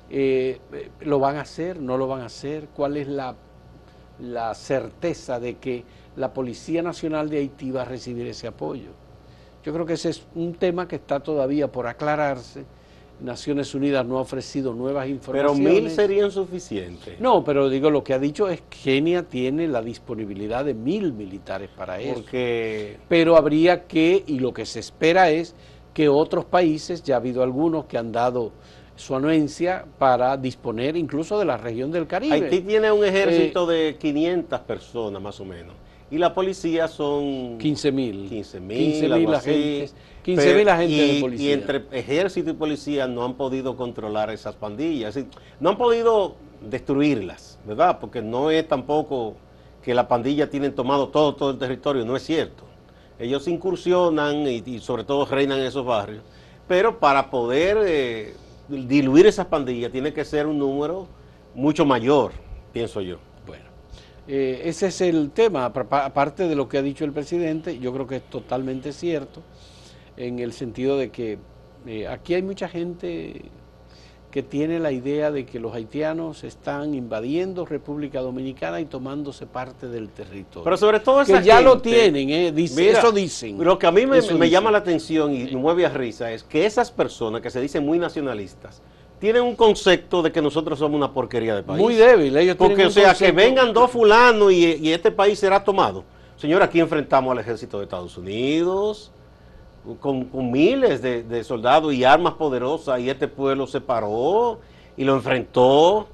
Eh, 0.10 0.60
¿Lo 1.02 1.20
van 1.20 1.38
a 1.38 1.42
hacer? 1.42 1.80
¿No 1.80 1.98
lo 1.98 2.08
van 2.08 2.22
a 2.22 2.26
hacer? 2.26 2.68
¿Cuál 2.76 2.98
es 2.98 3.08
la, 3.08 3.36
la 4.20 4.54
certeza 4.56 5.40
de 5.40 5.58
que 5.58 5.84
la 6.16 6.34
Policía 6.34 6.82
Nacional 6.82 7.30
de 7.30 7.38
Haití 7.38 7.72
va 7.72 7.84
a 7.84 7.86
recibir 7.86 8.28
ese 8.28 8.48
apoyo? 8.48 8.90
Yo 9.64 9.74
creo 9.74 9.86
que 9.86 9.94
ese 9.94 10.10
es 10.10 10.24
un 10.36 10.54
tema 10.54 10.88
que 10.88 10.96
está 10.98 11.20
todavía 11.20 11.72
por 11.72 11.88
aclararse. 11.88 12.66
Naciones 13.20 13.74
Unidas 13.74 14.06
no 14.06 14.18
ha 14.18 14.22
ofrecido 14.22 14.74
nuevas 14.74 15.08
informaciones. 15.08 15.64
Pero 15.64 15.82
mil 15.82 15.90
serían 15.90 16.32
suficientes. 16.32 17.20
No, 17.20 17.44
pero 17.44 17.70
digo, 17.70 17.90
lo 17.90 18.04
que 18.04 18.14
ha 18.14 18.20
dicho 18.20 18.50
es 18.50 18.62
que 18.62 18.78
Kenia 18.84 19.24
tiene 19.24 19.68
la 19.68 19.82
disponibilidad 19.82 20.66
de 20.66 20.74
mil 20.74 21.14
militares 21.14 21.70
para 21.76 22.00
eso. 22.00 22.16
Porque... 22.16 22.98
Pero 23.08 23.38
habría 23.38 23.86
que, 23.86 24.24
y 24.28 24.40
lo 24.40 24.54
que 24.54 24.66
se 24.66 24.80
espera 24.80 25.30
es 25.30 25.56
que 25.94 26.10
otros 26.10 26.46
países, 26.46 27.04
ya 27.04 27.16
ha 27.16 27.18
habido 27.18 27.42
algunos 27.42 27.86
que 27.86 27.98
han 27.98 28.12
dado 28.12 28.52
su 28.96 29.16
anuencia 29.16 29.86
para 29.98 30.38
disponer 30.38 30.96
incluso 30.96 31.38
de 31.40 31.46
la 31.46 31.58
región 31.58 31.92
del 31.92 32.08
Caribe. 32.08 32.36
Haití 32.36 32.62
tiene 32.62 32.92
un 32.92 33.04
ejército 33.04 33.70
eh, 33.72 33.76
de 33.76 33.96
500 33.96 34.60
personas 34.62 35.22
más 35.22 35.40
o 35.40 35.46
menos. 35.46 35.74
Y 36.12 36.18
la 36.18 36.34
policía 36.34 36.88
son 36.88 37.58
15 37.58 37.92
mil. 37.92 38.30
15 38.30 38.60
mil 38.60 39.34
agentes. 39.34 39.96
15 40.26 40.56
mil 40.56 40.70
agentes 40.70 41.14
de 41.14 41.22
policía. 41.22 41.50
Y 41.50 41.54
entre 41.54 41.86
ejército 41.92 42.50
y 42.50 42.54
policía 42.54 43.08
no 43.08 43.24
han 43.24 43.36
podido 43.36 43.78
controlar 43.78 44.32
esas 44.32 44.56
pandillas. 44.56 45.20
No 45.60 45.70
han 45.70 45.78
podido 45.78 46.36
destruirlas, 46.62 47.60
¿verdad? 47.64 48.00
Porque 48.00 48.24
no 48.24 48.50
es 48.50 48.68
tampoco 48.68 49.36
que 49.84 49.94
la 49.94 50.08
pandilla 50.08 50.50
tienen 50.50 50.74
tomado 50.74 51.10
todo, 51.10 51.36
todo 51.36 51.52
el 51.52 51.60
territorio, 51.60 52.04
no 52.06 52.16
es 52.16 52.24
cierto. 52.24 52.64
Ellos 53.20 53.48
incursionan 53.48 54.48
y, 54.48 54.80
sobre 54.80 55.04
todo 55.04 55.28
reinan 55.28 55.60
en 55.60 55.66
esos 55.66 55.86
barrios. 55.86 56.24
Pero 56.68 57.00
para 57.00 57.30
poder 57.30 57.78
eh, 57.86 58.34
diluir 58.68 59.28
esas 59.28 59.46
pandillas 59.46 59.92
tiene 59.92 60.12
que 60.12 60.26
ser 60.26 60.48
un 60.48 60.58
número 60.58 61.08
mucho 61.54 61.86
mayor, 61.86 62.32
pienso 62.74 63.00
yo. 63.00 63.18
Bueno, 63.46 63.66
eh, 64.28 64.64
ese 64.66 64.88
es 64.88 65.02
el 65.02 65.30
tema, 65.30 65.66
aparte 65.66 66.48
de 66.48 66.56
lo 66.56 66.68
que 66.68 66.80
ha 66.80 66.82
dicho 66.82 67.06
el 67.06 67.12
presidente, 67.12 67.78
yo 67.78 67.94
creo 67.94 68.08
que 68.08 68.16
es 68.16 68.24
totalmente 68.24 68.92
cierto, 68.92 69.44
en 70.18 70.40
el 70.40 70.54
sentido 70.54 70.98
de 70.98 71.10
que 71.10 71.38
eh, 71.86 72.08
aquí 72.08 72.34
hay 72.34 72.42
mucha 72.42 72.68
gente 72.68 73.52
que 74.36 74.44
tiene 74.44 74.80
la 74.80 74.92
idea 74.92 75.32
de 75.32 75.46
que 75.46 75.62
los 75.62 75.74
haitianos 75.74 76.44
están 76.44 76.94
invadiendo 76.94 77.66
República 77.66 78.20
Dominicana 78.20 78.82
y 78.82 78.86
tomándose 78.86 79.46
parte 79.46 79.88
del 79.88 80.10
territorio. 80.10 80.66
Pero 80.66 80.76
sobre 80.76 81.00
todo 81.00 81.22
esa 81.22 81.40
que 81.40 81.46
ya 81.46 81.62
lo 81.62 81.80
tienen, 81.80 82.30
eh, 82.30 82.54
eso 82.58 83.14
dicen. 83.14 83.64
Lo 83.64 83.80
que 83.80 83.88
a 83.88 83.92
mí 83.92 84.06
me, 84.06 84.50
llama 84.50 84.72
la 84.72 84.80
atención 84.80 85.34
y 85.34 85.46
me 85.46 85.56
mueve 85.56 85.86
a 85.86 85.90
risa 85.90 86.34
es 86.34 86.44
que 86.44 86.66
esas 86.66 86.92
personas 86.92 87.40
que 87.40 87.50
se 87.50 87.62
dicen 87.62 87.86
muy 87.86 87.98
nacionalistas 87.98 88.82
tienen 89.20 89.42
un 89.42 89.56
concepto 89.56 90.22
de 90.22 90.34
que 90.34 90.42
nosotros 90.42 90.80
somos 90.80 90.98
una 90.98 91.14
porquería 91.14 91.56
de 91.56 91.64
país. 91.64 91.82
Muy 91.82 91.96
débil, 91.96 92.36
ellos 92.36 92.58
Porque, 92.58 92.88
o 92.88 92.92
sea, 92.92 93.14
que 93.14 93.32
vengan 93.32 93.72
dos 93.72 93.90
fulanos 93.90 94.52
y, 94.52 94.66
y 94.82 94.92
este 94.92 95.12
país 95.12 95.40
será 95.40 95.64
tomado. 95.64 96.04
Señor, 96.36 96.62
aquí 96.62 96.82
enfrentamos 96.82 97.32
al 97.32 97.40
ejército 97.40 97.78
de 97.78 97.86
Estados 97.86 98.18
Unidos, 98.18 99.14
con, 100.00 100.52
miles 100.52 101.02
de, 101.02 101.44
soldados 101.44 101.94
y 101.94 102.04
armas 102.04 102.34
poderosas 102.34 103.00
y 103.00 103.10
este 103.10 103.28
pueblo 103.28 103.68
se 103.68 103.82
paró 103.82 104.60
y 104.98 105.04
lo 105.04 105.16
enfrentó. 105.16 106.08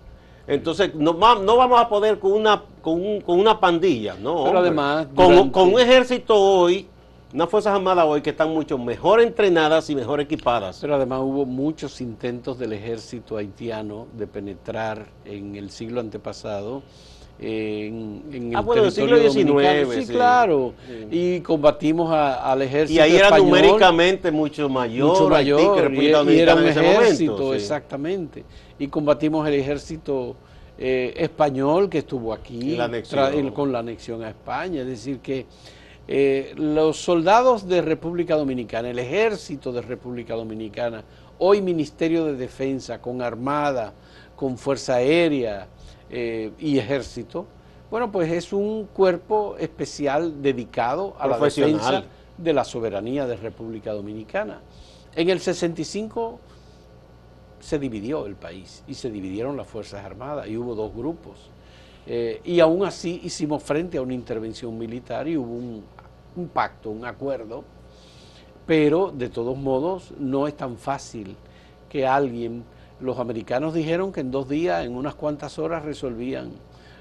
Entonces, 0.48 0.94
no, 0.96 1.14
no 1.14 1.58
vamos 1.58 1.80
a 1.80 1.88
poder 1.88 2.20
con 2.20 2.34
una, 2.34 2.64
con, 2.82 3.02
una 3.26 3.60
pandilla, 3.60 4.16
¿no? 4.16 4.44
Pero 4.44 4.60
además, 4.60 5.08
con, 5.16 5.50
con, 5.50 5.74
un 5.74 5.80
ejército 5.80 6.36
hoy, 6.36 6.88
unas 7.34 7.50
Fuerzas 7.50 7.76
Armadas 7.76 8.06
hoy 8.08 8.22
que 8.22 8.32
están 8.32 8.50
mucho 8.50 8.78
mejor 8.78 9.22
entrenadas 9.22 9.90
y 9.90 9.96
mejor 9.96 10.20
equipadas. 10.20 10.80
Pero 10.82 10.96
además 10.96 11.22
hubo 11.24 11.46
muchos 11.46 12.02
intentos 12.02 12.60
del 12.60 12.74
ejército 12.74 13.38
haitiano 13.38 14.08
de 14.18 14.28
penetrar 14.28 15.08
en 15.26 15.56
el 15.56 15.70
siglo 15.70 16.02
antepasado 16.02 16.82
en, 17.42 18.24
en 18.32 18.56
ah, 18.56 18.60
el 18.60 18.66
bueno, 18.66 18.92
siglo 18.92 19.18
XIX. 19.18 20.06
Sí, 20.06 20.14
claro. 20.14 20.74
Y 21.10 21.40
combatimos 21.42 22.14
al 22.14 22.62
ejército. 22.62 23.00
Y 23.00 23.02
ahí 23.02 23.16
era 23.16 23.36
numéricamente 23.38 24.32
mucho 24.32 24.70
mayor, 24.70 25.10
mucho 25.10 25.28
mayor 25.28 25.92
y, 25.94 26.08
era 26.08 26.56
un 26.56 26.68
ejército, 26.68 27.54
exactamente. 27.54 28.44
Y 28.78 28.88
combatimos 28.88 29.48
el 29.48 29.56
ejército 29.56 30.36
eh, 30.78 31.14
español 31.18 31.90
que 31.90 32.00
estuvo 32.00 32.32
aquí 32.32 32.78
con 33.54 33.72
la 33.72 33.80
anexión 33.80 34.24
a 34.24 34.30
España. 34.30 34.82
Es 34.82 34.88
decir, 34.88 35.20
que 35.20 35.48
eh, 36.08 36.54
los 36.58 36.98
soldados 36.98 37.68
de 37.68 37.82
República 37.82 38.36
Dominicana, 38.36 38.90
el 38.90 39.00
ejército 39.00 39.72
de 39.72 39.82
República 39.82 40.36
Dominicana, 40.36 41.04
hoy 41.40 41.60
Ministerio 41.62 42.26
de 42.26 42.36
Defensa, 42.36 43.02
con 43.02 43.22
Armada, 43.22 43.94
con 44.36 44.58
Fuerza 44.58 44.96
Aérea, 44.96 45.68
eh, 46.14 46.52
y 46.60 46.78
ejército, 46.78 47.46
bueno, 47.90 48.12
pues 48.12 48.30
es 48.32 48.52
un 48.52 48.86
cuerpo 48.86 49.56
especial 49.58 50.42
dedicado 50.42 51.16
a 51.18 51.26
la 51.26 51.40
defensa 51.40 52.04
de 52.38 52.54
la 52.54 52.66
soberanía 52.66 53.26
de 53.26 53.38
República 53.38 53.94
Dominicana. 53.94 54.60
En 55.16 55.30
el 55.30 55.40
65 55.40 56.40
se 57.62 57.80
dividió 57.80 58.26
el 58.26 58.36
país 58.36 58.84
y 58.88 58.94
se 58.94 59.10
dividieron 59.10 59.56
las 59.56 59.68
Fuerzas 59.68 60.04
Armadas 60.04 60.48
y 60.48 60.58
hubo 60.58 60.76
dos 60.76 60.94
grupos. 60.94 61.50
Eh, 62.06 62.42
y 62.44 62.60
aún 62.60 62.84
así 62.84 63.22
hicimos 63.24 63.64
frente 63.64 63.98
a 63.98 64.02
una 64.02 64.14
intervención 64.14 64.78
militar 64.78 65.30
y 65.30 65.38
hubo 65.38 65.54
un, 65.54 65.84
un 66.36 66.48
pacto, 66.50 66.90
un 66.90 67.06
acuerdo, 67.06 67.64
pero 68.66 69.12
de 69.12 69.30
todos 69.30 69.58
modos 69.58 70.14
no 70.20 70.48
es 70.48 70.58
tan 70.58 70.78
fácil 70.78 71.38
que 71.90 72.06
alguien 72.06 72.66
los 73.02 73.20
americanos 73.20 73.74
dijeron 73.74 74.12
que 74.12 74.22
en 74.22 74.32
dos 74.32 74.48
días, 74.48 74.86
en 74.86 74.96
unas 74.96 75.16
cuantas 75.16 75.60
horas, 75.60 75.84
resolvían 75.84 76.52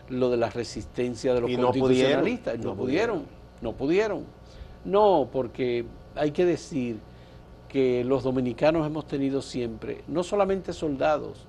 lo 0.09 0.31
de 0.31 0.37
la 0.37 0.51
resistencia 0.51 1.35
de 1.35 1.41
los 1.41 1.51
constitucionalistas. 1.51 2.59
No, 2.59 2.75
pudieron, 2.75 3.25
no 3.61 3.73
pudieron. 3.73 4.25
No, 4.85 5.29
porque 5.31 5.85
hay 6.17 6.33
que 6.33 6.45
decir 6.45 6.99
que 7.69 8.03
los 8.05 8.25
dominicanos 8.25 8.87
hemos 8.87 9.07
tenido 9.07 9.43
siempre, 9.43 10.03
no 10.09 10.25
solamente 10.25 10.73
soldados, 10.73 11.47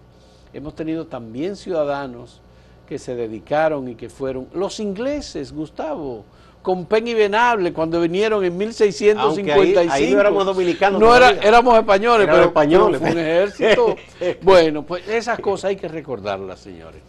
hemos 0.53 0.75
tenido 0.75 1.07
también 1.07 1.55
ciudadanos 1.55 2.41
que 2.87 2.99
se 2.99 3.15
dedicaron 3.15 3.87
y 3.87 3.95
que 3.95 4.09
fueron 4.09 4.47
los 4.53 4.79
ingleses, 4.79 5.53
Gustavo, 5.53 6.25
con 6.61 6.85
Pen 6.85 7.07
y 7.07 7.13
Venable 7.13 7.73
cuando 7.73 7.99
vinieron 8.01 8.43
en 8.43 8.55
1655. 8.57 9.91
Ahí, 9.91 10.13
no 10.13 10.19
éramos 10.19 10.45
dominicanos. 10.45 10.99
No 10.99 11.15
era, 11.15 11.31
éramos 11.31 11.77
españoles, 11.77 12.27
pero, 12.29 12.43
españoles. 12.43 12.99
fue 12.99 13.11
un 13.11 13.17
ejército. 13.19 13.95
bueno, 14.41 14.83
pues 14.83 15.07
esas 15.07 15.39
cosas 15.39 15.69
hay 15.69 15.75
que 15.75 15.87
recordarlas, 15.87 16.59
señores. 16.59 17.01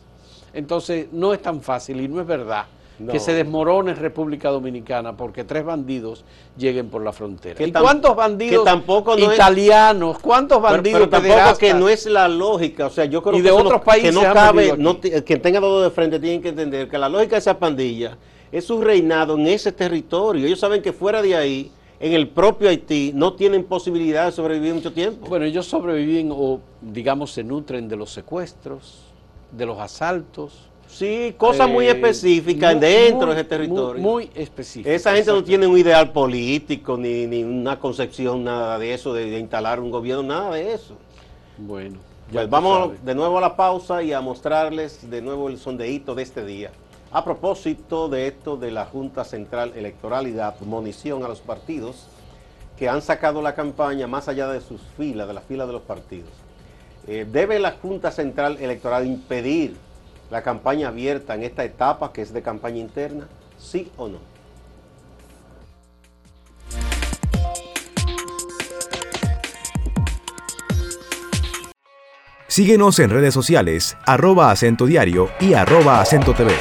Entonces, 0.55 1.09
no 1.13 1.33
es 1.33 1.43
tan 1.43 1.61
fácil 1.63 2.01
y 2.01 2.09
no 2.09 2.21
es 2.21 2.27
verdad 2.27 2.67
que 3.11 3.19
se 3.19 3.33
desmorone 3.33 3.95
República 3.95 4.51
Dominicana 4.51 5.17
porque 5.17 5.45
tres 5.45 5.65
bandidos 5.65 6.25
lleguen 6.57 6.89
por 6.89 7.03
la 7.03 7.13
frontera. 7.13 7.65
¿Y 7.65 7.73
cuántos 7.73 8.15
bandidos 8.15 8.65
tampoco 8.65 9.19
italianos? 9.19 10.19
¿Cuántos 10.19 10.63
bandidos 10.63 11.09
pero, 11.09 11.11
tampoco 11.11 11.59
que 11.59 11.75
no 11.75 11.89
es 11.89 12.07
la 12.07 12.29
lógica, 12.29 12.87
o 12.87 12.91
sea, 12.91 13.05
yo 13.07 13.23
creo 13.23 13.39
y 13.39 13.41
de 13.41 13.51
otros 13.51 13.81
países 13.81 14.11
que 14.11 14.15
no 14.15 14.33
cabe, 14.33 14.75
no, 14.77 15.01
quien 15.01 15.43
tenga 15.43 15.61
todo 15.61 15.83
de 15.83 15.91
frente 15.91 16.21
tiene 16.21 16.41
que 16.41 16.51
entender 16.51 16.89
que 16.89 16.99
la 16.99 17.09
lógica 17.09 17.37
de 17.37 17.41
esa 17.41 17.59
pandilla 17.59 18.17
es 18.53 18.67
su 18.67 18.81
reinado 18.81 19.35
en 19.35 19.47
ese 19.47 19.73
territorio. 19.73 20.47
Ellos 20.47 20.61
saben 20.61 20.83
que 20.83 20.93
fuera 20.93 21.23
de 21.23 21.35
ahí, 21.35 21.73
en 21.99 22.13
el 22.13 22.29
propio 22.29 22.69
Haití, 22.69 23.13
no 23.15 23.33
tienen 23.33 23.65
posibilidad 23.65 24.27
de 24.27 24.33
sobrevivir 24.33 24.75
mucho 24.75 24.93
tiempo. 24.93 25.27
Bueno, 25.27 25.47
ellos 25.47 25.67
sobreviven 25.67 26.31
o, 26.31 26.61
digamos, 26.83 27.33
se 27.33 27.43
nutren 27.43 27.89
de 27.89 27.97
los 27.97 28.13
secuestros, 28.13 29.01
de 29.51 29.65
los 29.65 29.79
asaltos. 29.79 30.69
Sí, 30.87 31.35
cosas 31.39 31.71
muy 31.71 31.87
eh, 31.87 31.93
específicas 31.93 32.79
dentro 32.79 33.29
de 33.29 33.41
ese 33.41 33.45
territorio. 33.45 34.03
Muy, 34.03 34.29
específicas. 34.35 34.93
Esa 34.93 35.15
gente 35.15 35.33
no 35.33 35.43
tiene 35.43 35.67
un 35.67 35.79
ideal 35.79 36.13
político, 36.13 36.99
ni, 36.99 37.27
ni 37.27 37.43
una 37.43 37.79
concepción, 37.79 38.45
nada 38.45 38.79
de 38.79 38.93
eso, 38.93 39.15
de, 39.15 39.39
instalar 39.39 39.81
un 39.81 39.91
gobierno, 39.91 40.23
nada 40.23 40.55
de 40.55 40.75
eso. 40.75 40.95
Bueno. 41.57 41.99
Pues 42.31 42.49
vamos 42.49 42.93
de 43.05 43.15
nuevo 43.15 43.39
a 43.39 43.41
la 43.41 43.57
pausa 43.57 44.03
y 44.03 44.13
a 44.13 44.21
mostrarles 44.21 45.11
de 45.11 45.21
nuevo 45.21 45.49
el 45.49 45.59
sondeíto 45.59 46.15
de 46.15 46.23
este 46.23 46.45
día. 46.45 46.71
A 47.15 47.25
propósito 47.25 48.09
de 48.09 48.27
esto 48.27 48.57
de 48.57 48.71
la 48.71 48.87
Junta 48.87 49.25
Central 49.25 49.75
Electoral 49.77 50.27
y 50.27 50.31
de 50.31 50.41
admonición 50.41 51.23
a 51.23 51.29
los 51.29 51.41
partidos 51.41 52.07
que 52.79 52.89
han 52.89 53.03
sacado 53.03 53.43
la 53.43 53.55
campaña 53.55 54.07
más 54.07 54.29
allá 54.29 54.49
de 54.49 54.63
sus 54.63 54.81
filas, 54.97 55.29
de 55.29 55.35
las 55.35 55.45
filas 55.45 55.67
de 55.67 55.75
los 55.75 55.83
partidos. 55.83 56.31
Eh, 57.07 57.27
¿Debe 57.31 57.59
la 57.59 57.73
Junta 57.73 58.11
Central 58.11 58.57
Electoral 58.59 59.07
impedir 59.07 59.77
la 60.31 60.43
campaña 60.43 60.89
abierta 60.89 61.35
en 61.35 61.43
esta 61.43 61.65
etapa 61.65 62.15
que 62.15 62.23
es 62.23 62.33
de 62.33 62.41
campaña 62.41 62.79
interna? 62.79 63.29
¿Sí 63.59 63.93
o 63.99 64.09
no? 64.09 64.19
Síguenos 72.49 72.99
en 72.99 73.11
redes 73.11 73.35
sociales, 73.35 73.99
arroba 74.07 74.51
acento 74.51 74.87
diario 74.87 75.31
y 75.41 75.53
arroba 75.53 76.01
acento 76.01 76.33
TV. 76.33 76.53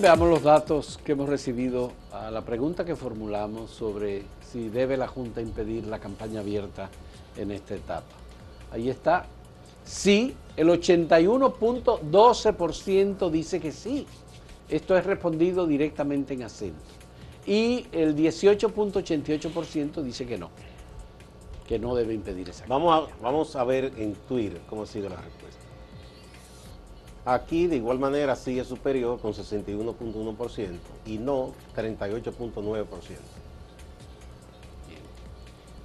Bien, 0.00 0.16
veamos 0.16 0.30
los 0.30 0.42
datos 0.42 0.98
que 1.04 1.12
hemos 1.12 1.28
recibido 1.28 1.92
a 2.10 2.30
la 2.30 2.40
pregunta 2.40 2.86
que 2.86 2.96
formulamos 2.96 3.70
sobre 3.70 4.22
si 4.50 4.70
debe 4.70 4.96
la 4.96 5.06
Junta 5.06 5.42
impedir 5.42 5.86
la 5.86 5.98
campaña 5.98 6.40
abierta 6.40 6.88
en 7.36 7.50
esta 7.50 7.74
etapa. 7.74 8.06
Ahí 8.72 8.88
está. 8.88 9.26
Sí, 9.84 10.34
el 10.56 10.68
81.12% 10.68 13.30
dice 13.30 13.60
que 13.60 13.72
sí. 13.72 14.06
Esto 14.70 14.96
es 14.96 15.04
respondido 15.04 15.66
directamente 15.66 16.32
en 16.32 16.44
acento 16.44 16.80
y 17.46 17.84
el 17.92 18.16
18.88% 18.16 20.00
dice 20.00 20.24
que 20.24 20.38
no, 20.38 20.48
que 21.68 21.78
no 21.78 21.94
debe 21.94 22.14
impedir 22.14 22.48
esa. 22.48 22.64
Vamos 22.66 23.06
a, 23.06 23.08
vamos 23.22 23.54
a 23.54 23.64
ver 23.64 23.92
en 23.98 24.14
Twitter 24.14 24.62
cómo 24.66 24.86
sigue 24.86 25.10
la 25.10 25.16
respuesta. 25.16 25.59
Aquí 27.24 27.66
de 27.66 27.76
igual 27.76 27.98
manera 27.98 28.34
sigue 28.34 28.64
superior 28.64 29.20
con 29.20 29.34
61.1% 29.34 30.68
y 31.06 31.18
no 31.18 31.52
38.9%. 31.76 32.86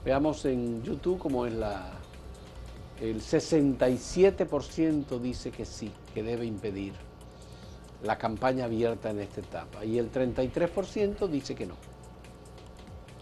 Veamos 0.06 0.45
en 0.45 0.82
YouTube 0.84 1.19
cómo 1.19 1.45
es 1.45 1.54
la... 1.54 1.91
El 3.02 3.21
67% 3.21 5.19
dice 5.19 5.52
que 5.52 5.65
sí, 5.65 5.91
que 6.13 6.24
debe 6.24 6.45
impedir 6.45 6.93
la 8.02 8.17
campaña 8.17 8.65
abierta 8.65 9.10
en 9.10 9.19
esta 9.19 9.41
etapa 9.41 9.84
y 9.84 9.98
el 9.98 10.10
33% 10.12 11.28
dice 11.28 11.56
que 11.56 11.65
no. 11.65 11.76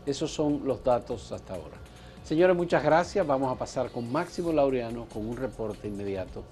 Esos 0.05 0.31
son 0.31 0.61
los 0.65 0.83
datos 0.83 1.31
hasta 1.31 1.55
ahora. 1.55 1.77
Señores, 2.23 2.55
muchas 2.55 2.83
gracias. 2.83 3.25
Vamos 3.25 3.51
a 3.51 3.57
pasar 3.57 3.89
con 3.89 4.11
Máximo 4.11 4.51
Laureano 4.51 5.07
con 5.11 5.27
un 5.27 5.37
reporte 5.37 5.87
inmediato 5.87 6.43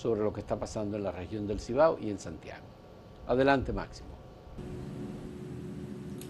sobre 0.00 0.22
lo 0.22 0.32
que 0.32 0.40
está 0.40 0.58
pasando 0.58 0.96
en 0.96 1.04
la 1.04 1.12
región 1.12 1.46
del 1.46 1.60
Cibao 1.60 1.98
y 2.00 2.08
en 2.08 2.18
Santiago. 2.18 2.64
Adelante, 3.26 3.74
Máximo. 3.74 4.08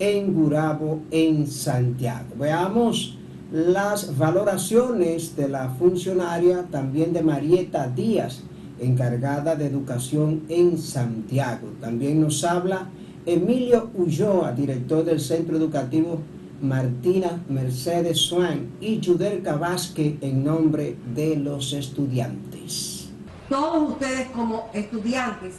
en 0.00 0.34
Gurabo, 0.34 1.02
en 1.12 1.46
Santiago. 1.46 2.34
Veamos 2.36 3.16
las 3.52 4.18
valoraciones 4.18 5.36
de 5.36 5.48
la 5.48 5.68
funcionaria, 5.70 6.64
también 6.64 7.12
de 7.12 7.22
Marieta 7.22 7.86
Díaz, 7.86 8.42
encargada 8.80 9.56
de 9.56 9.66
educación 9.66 10.42
en 10.48 10.78
Santiago. 10.78 11.68
También 11.80 12.20
nos 12.20 12.44
habla 12.44 12.88
Emilio 13.26 13.90
Ulloa, 13.94 14.52
director 14.52 15.04
del 15.04 15.20
Centro 15.20 15.56
Educativo 15.56 16.20
Martina 16.60 17.40
Mercedes 17.48 18.18
Swan 18.22 18.72
y 18.80 19.00
Judelka 19.04 19.56
Vázquez 19.56 20.16
en 20.20 20.44
nombre 20.44 20.96
de 21.14 21.36
los 21.36 21.72
estudiantes. 21.72 23.10
Todos 23.48 23.92
ustedes 23.92 24.28
como 24.30 24.68
estudiantes 24.72 25.56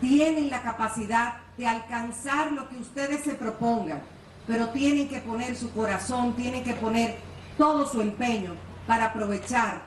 tienen 0.00 0.50
la 0.50 0.62
capacidad 0.62 1.34
de 1.56 1.66
alcanzar 1.66 2.52
lo 2.52 2.68
que 2.68 2.76
ustedes 2.76 3.22
se 3.22 3.34
propongan, 3.34 4.00
pero 4.46 4.68
tienen 4.70 5.08
que 5.08 5.20
poner 5.20 5.54
su 5.54 5.70
corazón, 5.70 6.34
tienen 6.34 6.64
que 6.64 6.74
poner 6.74 7.16
todo 7.56 7.86
su 7.86 8.00
empeño 8.00 8.54
para 8.86 9.06
aprovechar 9.06 9.82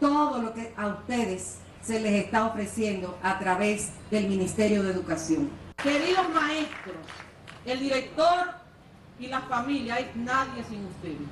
todo 0.00 0.42
lo 0.42 0.52
que 0.52 0.72
a 0.76 0.88
ustedes 0.88 1.58
se 1.84 2.00
les 2.00 2.24
está 2.24 2.46
ofreciendo 2.46 3.18
a 3.22 3.38
través 3.38 3.90
del 4.10 4.26
Ministerio 4.28 4.82
de 4.82 4.90
Educación. 4.90 5.50
Queridos 5.82 6.28
maestros, 6.30 6.96
el 7.66 7.80
director 7.80 8.54
y 9.18 9.26
la 9.26 9.40
familia, 9.42 9.96
hay 9.96 10.10
nadie 10.14 10.64
sin 10.64 10.84
ustedes. 10.86 11.28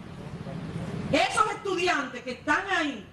Esos 1.10 1.50
estudiantes 1.52 2.22
que 2.22 2.32
están 2.32 2.64
ahí, 2.76 3.06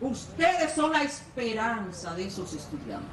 ustedes 0.00 0.72
son 0.74 0.92
la 0.92 1.02
esperanza 1.02 2.14
de 2.14 2.26
esos 2.26 2.52
estudiantes. 2.54 3.08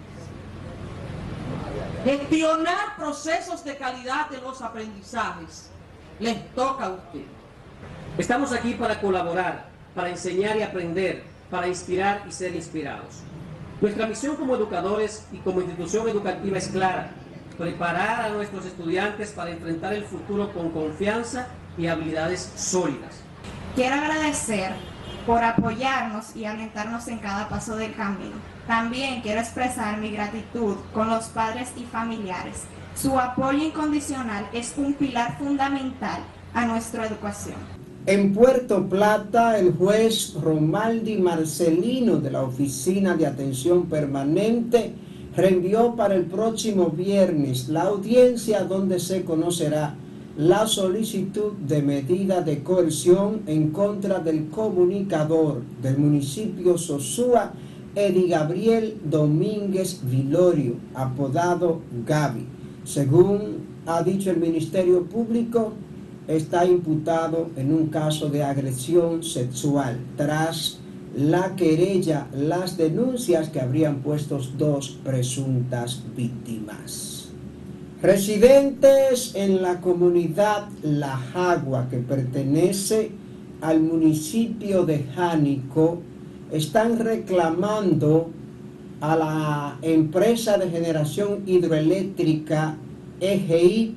Gestionar 2.04 2.96
procesos 2.98 3.64
de 3.64 3.78
calidad 3.78 4.30
de 4.30 4.42
los 4.42 4.62
aprendizajes 4.62 5.70
les 6.20 6.54
toca 6.56 6.86
a 6.86 6.90
ustedes. 6.90 7.26
Estamos 8.18 8.52
aquí 8.52 8.74
para 8.74 9.00
colaborar, 9.00 9.70
para 9.94 10.10
enseñar 10.10 10.58
y 10.58 10.64
aprender, 10.64 11.24
para 11.50 11.68
inspirar 11.68 12.24
y 12.28 12.32
ser 12.32 12.56
inspirados. 12.56 13.22
Nuestra 13.82 14.08
misión 14.08 14.36
como 14.36 14.56
educadores 14.56 15.26
y 15.32 15.38
como 15.38 15.62
institución 15.62 16.10
educativa 16.10 16.58
es 16.58 16.68
clara 16.68 17.12
preparar 17.58 18.22
a 18.22 18.30
nuestros 18.30 18.66
estudiantes 18.66 19.32
para 19.32 19.52
enfrentar 19.52 19.94
el 19.94 20.06
futuro 20.06 20.52
con 20.54 20.70
confianza 20.72 21.48
y 21.78 21.88
habilidades 21.88 22.54
sólidas. 22.56 23.22
Quiero 23.76 23.96
agradecer 23.96 24.72
por 25.26 25.44
apoyarnos 25.44 26.36
y 26.36 26.46
alentarnos 26.46 27.08
en 27.10 27.20
cada 27.20 27.50
paso 27.50 27.76
del 27.76 27.94
camino. 27.94 28.36
También 28.66 29.22
quiero 29.22 29.42
expresar 29.42 29.98
mi 29.98 30.12
gratitud 30.12 30.78
con 30.94 31.10
los 31.10 31.26
padres 31.28 31.70
y 31.76 31.84
familiares. 31.84 32.64
Su 32.96 33.20
apoyo 33.20 33.64
incondicional 33.64 34.48
es 34.54 34.74
un 34.78 34.94
pilar 34.94 35.38
fundamental 35.38 36.22
a 36.54 36.66
nuestra 36.66 37.06
educación. 37.06 37.79
En 38.10 38.34
Puerto 38.34 38.90
Plata, 38.90 39.60
el 39.60 39.74
juez 39.74 40.34
Romaldi 40.34 41.20
Marcelino 41.20 42.18
de 42.18 42.32
la 42.32 42.42
Oficina 42.42 43.16
de 43.16 43.28
Atención 43.28 43.86
Permanente 43.86 44.94
reenvió 45.36 45.96
para 45.96 46.16
el 46.16 46.26
próximo 46.26 46.90
viernes 46.90 47.70
la 47.70 47.84
audiencia 47.84 48.64
donde 48.64 49.00
se 49.00 49.24
conocerá 49.24 49.94
la 50.36 50.66
solicitud 50.66 51.52
de 51.68 51.84
medida 51.84 52.42
de 52.42 52.64
coerción 52.64 53.42
en 53.46 53.70
contra 53.70 54.18
del 54.18 54.48
comunicador 54.48 55.62
del 55.80 56.00
municipio 56.00 56.80
Sosúa, 56.80 57.54
Edi 57.94 58.28
Gabriel 58.28 58.98
Domínguez 59.04 60.02
Vilorio, 60.04 60.78
apodado 60.96 61.82
Gaby. 62.08 62.48
Según 62.86 63.68
ha 63.86 64.02
dicho 64.02 64.32
el 64.32 64.38
Ministerio 64.38 65.04
Público, 65.04 65.74
está 66.30 66.64
imputado 66.64 67.50
en 67.58 67.74
un 67.74 67.88
caso 67.88 68.30
de 68.30 68.44
agresión 68.44 69.24
sexual 69.24 69.98
tras 70.16 70.80
la 71.16 71.56
querella, 71.56 72.28
las 72.32 72.78
denuncias 72.78 73.50
que 73.50 73.60
habrían 73.60 73.98
puesto 74.02 74.40
dos 74.56 74.90
presuntas 75.04 76.04
víctimas. 76.16 77.30
Residentes 78.04 79.34
en 79.34 79.64
la 79.64 79.82
comunidad 79.82 80.70
La 80.84 81.18
Jagua, 81.18 81.90
que 81.90 81.98
pertenece 81.98 83.12
al 83.62 83.82
municipio 83.82 84.86
de 84.86 85.06
Jánico, 85.16 86.00
están 86.52 87.00
reclamando 87.00 88.30
a 89.02 89.16
la 89.16 89.78
empresa 89.82 90.60
de 90.60 90.70
generación 90.70 91.42
hidroeléctrica 91.48 92.78
EGI 93.20 93.96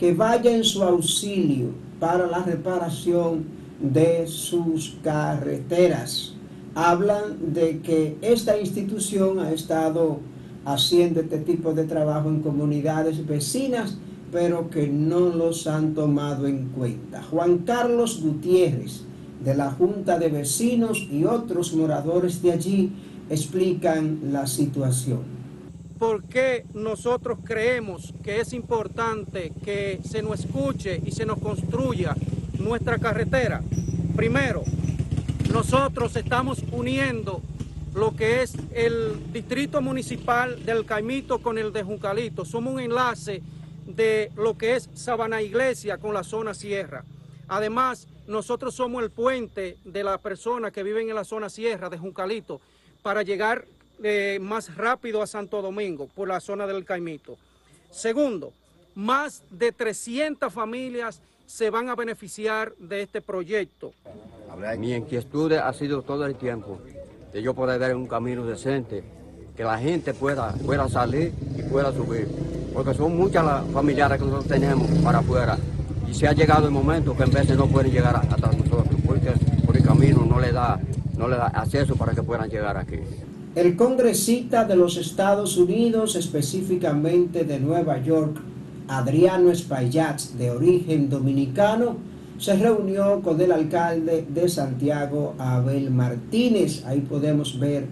que 0.00 0.14
vaya 0.14 0.50
en 0.50 0.64
su 0.64 0.82
auxilio 0.82 1.68
para 2.00 2.26
la 2.26 2.42
reparación 2.42 3.44
de 3.78 4.26
sus 4.26 4.96
carreteras 5.04 6.34
hablan 6.74 7.52
de 7.52 7.80
que 7.80 8.16
esta 8.22 8.58
institución 8.58 9.40
ha 9.40 9.52
estado 9.52 10.20
haciendo 10.64 11.20
este 11.20 11.38
tipo 11.38 11.74
de 11.74 11.84
trabajo 11.84 12.30
en 12.30 12.40
comunidades 12.40 13.26
vecinas, 13.26 13.98
pero 14.32 14.70
que 14.70 14.88
no 14.88 15.20
los 15.20 15.66
han 15.66 15.92
tomado 15.92 16.46
en 16.46 16.68
cuenta. 16.68 17.22
Juan 17.22 17.58
Carlos 17.58 18.22
Gutiérrez, 18.22 19.02
de 19.44 19.54
la 19.54 19.70
Junta 19.70 20.18
de 20.18 20.28
Vecinos 20.28 21.06
y 21.10 21.24
otros 21.24 21.74
moradores 21.74 22.40
de 22.40 22.52
allí, 22.52 22.92
explican 23.28 24.20
la 24.32 24.46
situación. 24.46 25.39
¿Por 26.00 26.24
qué 26.24 26.64
nosotros 26.72 27.40
creemos 27.44 28.14
que 28.24 28.40
es 28.40 28.54
importante 28.54 29.52
que 29.62 30.00
se 30.02 30.22
nos 30.22 30.40
escuche 30.40 30.98
y 31.04 31.10
se 31.10 31.26
nos 31.26 31.38
construya 31.38 32.16
nuestra 32.58 32.96
carretera? 32.96 33.60
Primero, 34.16 34.62
nosotros 35.52 36.16
estamos 36.16 36.64
uniendo 36.72 37.42
lo 37.94 38.16
que 38.16 38.40
es 38.40 38.54
el 38.72 39.30
distrito 39.30 39.82
municipal 39.82 40.64
del 40.64 40.86
Caimito 40.86 41.40
con 41.40 41.58
el 41.58 41.70
de 41.70 41.82
Juncalito. 41.82 42.46
Somos 42.46 42.72
un 42.72 42.80
enlace 42.80 43.42
de 43.84 44.32
lo 44.36 44.56
que 44.56 44.76
es 44.76 44.88
Sabana 44.94 45.42
Iglesia 45.42 45.98
con 45.98 46.14
la 46.14 46.24
zona 46.24 46.54
sierra. 46.54 47.04
Además, 47.46 48.08
nosotros 48.26 48.74
somos 48.74 49.02
el 49.02 49.10
puente 49.10 49.76
de 49.84 50.02
las 50.02 50.18
personas 50.20 50.72
que 50.72 50.82
viven 50.82 51.10
en 51.10 51.16
la 51.16 51.24
zona 51.24 51.50
sierra 51.50 51.90
de 51.90 51.98
Juncalito 51.98 52.62
para 53.02 53.22
llegar 53.22 53.66
eh, 54.02 54.38
más 54.40 54.74
rápido 54.76 55.22
a 55.22 55.26
Santo 55.26 55.62
Domingo 55.62 56.08
por 56.14 56.28
la 56.28 56.40
zona 56.40 56.66
del 56.66 56.84
Caimito. 56.84 57.36
Segundo, 57.90 58.52
más 58.94 59.42
de 59.50 59.72
300 59.72 60.52
familias 60.52 61.20
se 61.46 61.70
van 61.70 61.88
a 61.88 61.96
beneficiar 61.96 62.72
de 62.76 63.02
este 63.02 63.20
proyecto. 63.20 63.92
Mi 64.78 64.94
inquietud 64.94 65.52
ha 65.52 65.72
sido 65.72 66.02
todo 66.02 66.26
el 66.26 66.36
tiempo 66.36 66.78
de 67.32 67.42
yo 67.42 67.54
poder 67.54 67.78
dar 67.80 67.94
un 67.94 68.06
camino 68.06 68.44
decente, 68.46 69.02
que 69.56 69.64
la 69.64 69.78
gente 69.78 70.14
pueda, 70.14 70.52
pueda 70.64 70.88
salir 70.88 71.32
y 71.56 71.62
pueda 71.62 71.92
subir, 71.92 72.28
porque 72.72 72.94
son 72.94 73.16
muchas 73.16 73.44
las 73.44 73.66
familiares 73.72 74.18
que 74.18 74.24
nosotros 74.24 74.48
tenemos 74.48 74.88
para 75.02 75.18
afuera 75.18 75.58
y 76.08 76.14
se 76.14 76.26
ha 76.26 76.32
llegado 76.32 76.66
el 76.66 76.72
momento 76.72 77.16
que 77.16 77.22
en 77.22 77.30
de 77.30 77.56
no 77.56 77.66
pueden 77.68 77.92
llegar 77.92 78.16
hasta 78.16 78.52
nosotros, 78.52 78.84
porque 79.06 79.32
por 79.64 79.76
el 79.76 79.84
camino 79.84 80.24
no 80.24 80.40
le 80.40 80.52
da, 80.52 80.80
no 81.16 81.28
le 81.28 81.36
da 81.36 81.46
acceso 81.48 81.94
para 81.96 82.12
que 82.12 82.22
puedan 82.22 82.48
llegar 82.48 82.76
aquí. 82.76 82.98
El 83.56 83.74
congresista 83.74 84.64
de 84.64 84.76
los 84.76 84.96
Estados 84.96 85.56
Unidos, 85.56 86.14
específicamente 86.14 87.42
de 87.42 87.58
Nueva 87.58 88.00
York, 88.00 88.40
Adriano 88.86 89.50
Espaillat, 89.50 90.20
de 90.38 90.52
origen 90.52 91.08
dominicano, 91.08 91.96
se 92.38 92.54
reunió 92.54 93.20
con 93.22 93.40
el 93.40 93.50
alcalde 93.50 94.24
de 94.32 94.48
Santiago, 94.48 95.34
Abel 95.36 95.90
Martínez. 95.90 96.84
Ahí 96.86 97.00
podemos 97.00 97.58
ver 97.58 97.86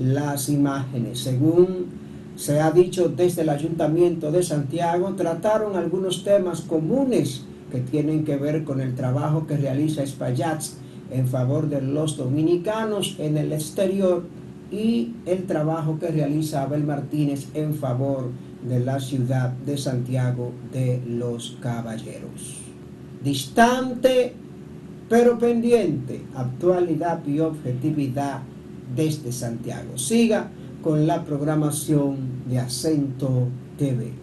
las 0.00 0.48
imágenes. 0.48 1.18
Según 1.18 1.88
se 2.34 2.60
ha 2.60 2.70
dicho 2.70 3.10
desde 3.10 3.42
el 3.42 3.50
Ayuntamiento 3.50 4.32
de 4.32 4.42
Santiago, 4.42 5.14
trataron 5.14 5.76
algunos 5.76 6.24
temas 6.24 6.62
comunes 6.62 7.44
que 7.70 7.80
tienen 7.80 8.24
que 8.24 8.36
ver 8.36 8.64
con 8.64 8.80
el 8.80 8.94
trabajo 8.94 9.46
que 9.46 9.58
realiza 9.58 10.02
Espaillat 10.02 10.62
en 11.10 11.28
favor 11.28 11.68
de 11.68 11.82
los 11.82 12.16
dominicanos 12.16 13.16
en 13.18 13.36
el 13.36 13.52
exterior 13.52 14.24
y 14.72 15.14
el 15.26 15.44
trabajo 15.44 15.98
que 15.98 16.08
realiza 16.08 16.62
Abel 16.62 16.84
Martínez 16.84 17.48
en 17.54 17.74
favor 17.74 18.30
de 18.66 18.80
la 18.80 18.98
ciudad 18.98 19.50
de 19.50 19.76
Santiago 19.76 20.52
de 20.72 21.02
los 21.06 21.58
Caballeros. 21.60 22.58
Distante 23.22 24.34
pero 25.12 25.38
pendiente, 25.38 26.22
actualidad 26.34 27.22
y 27.26 27.38
objetividad 27.40 28.40
desde 28.96 29.30
Santiago. 29.30 29.98
Siga 29.98 30.48
con 30.82 31.06
la 31.06 31.22
programación 31.22 32.16
de 32.48 32.58
Acento 32.58 33.48
TV. 33.76 34.21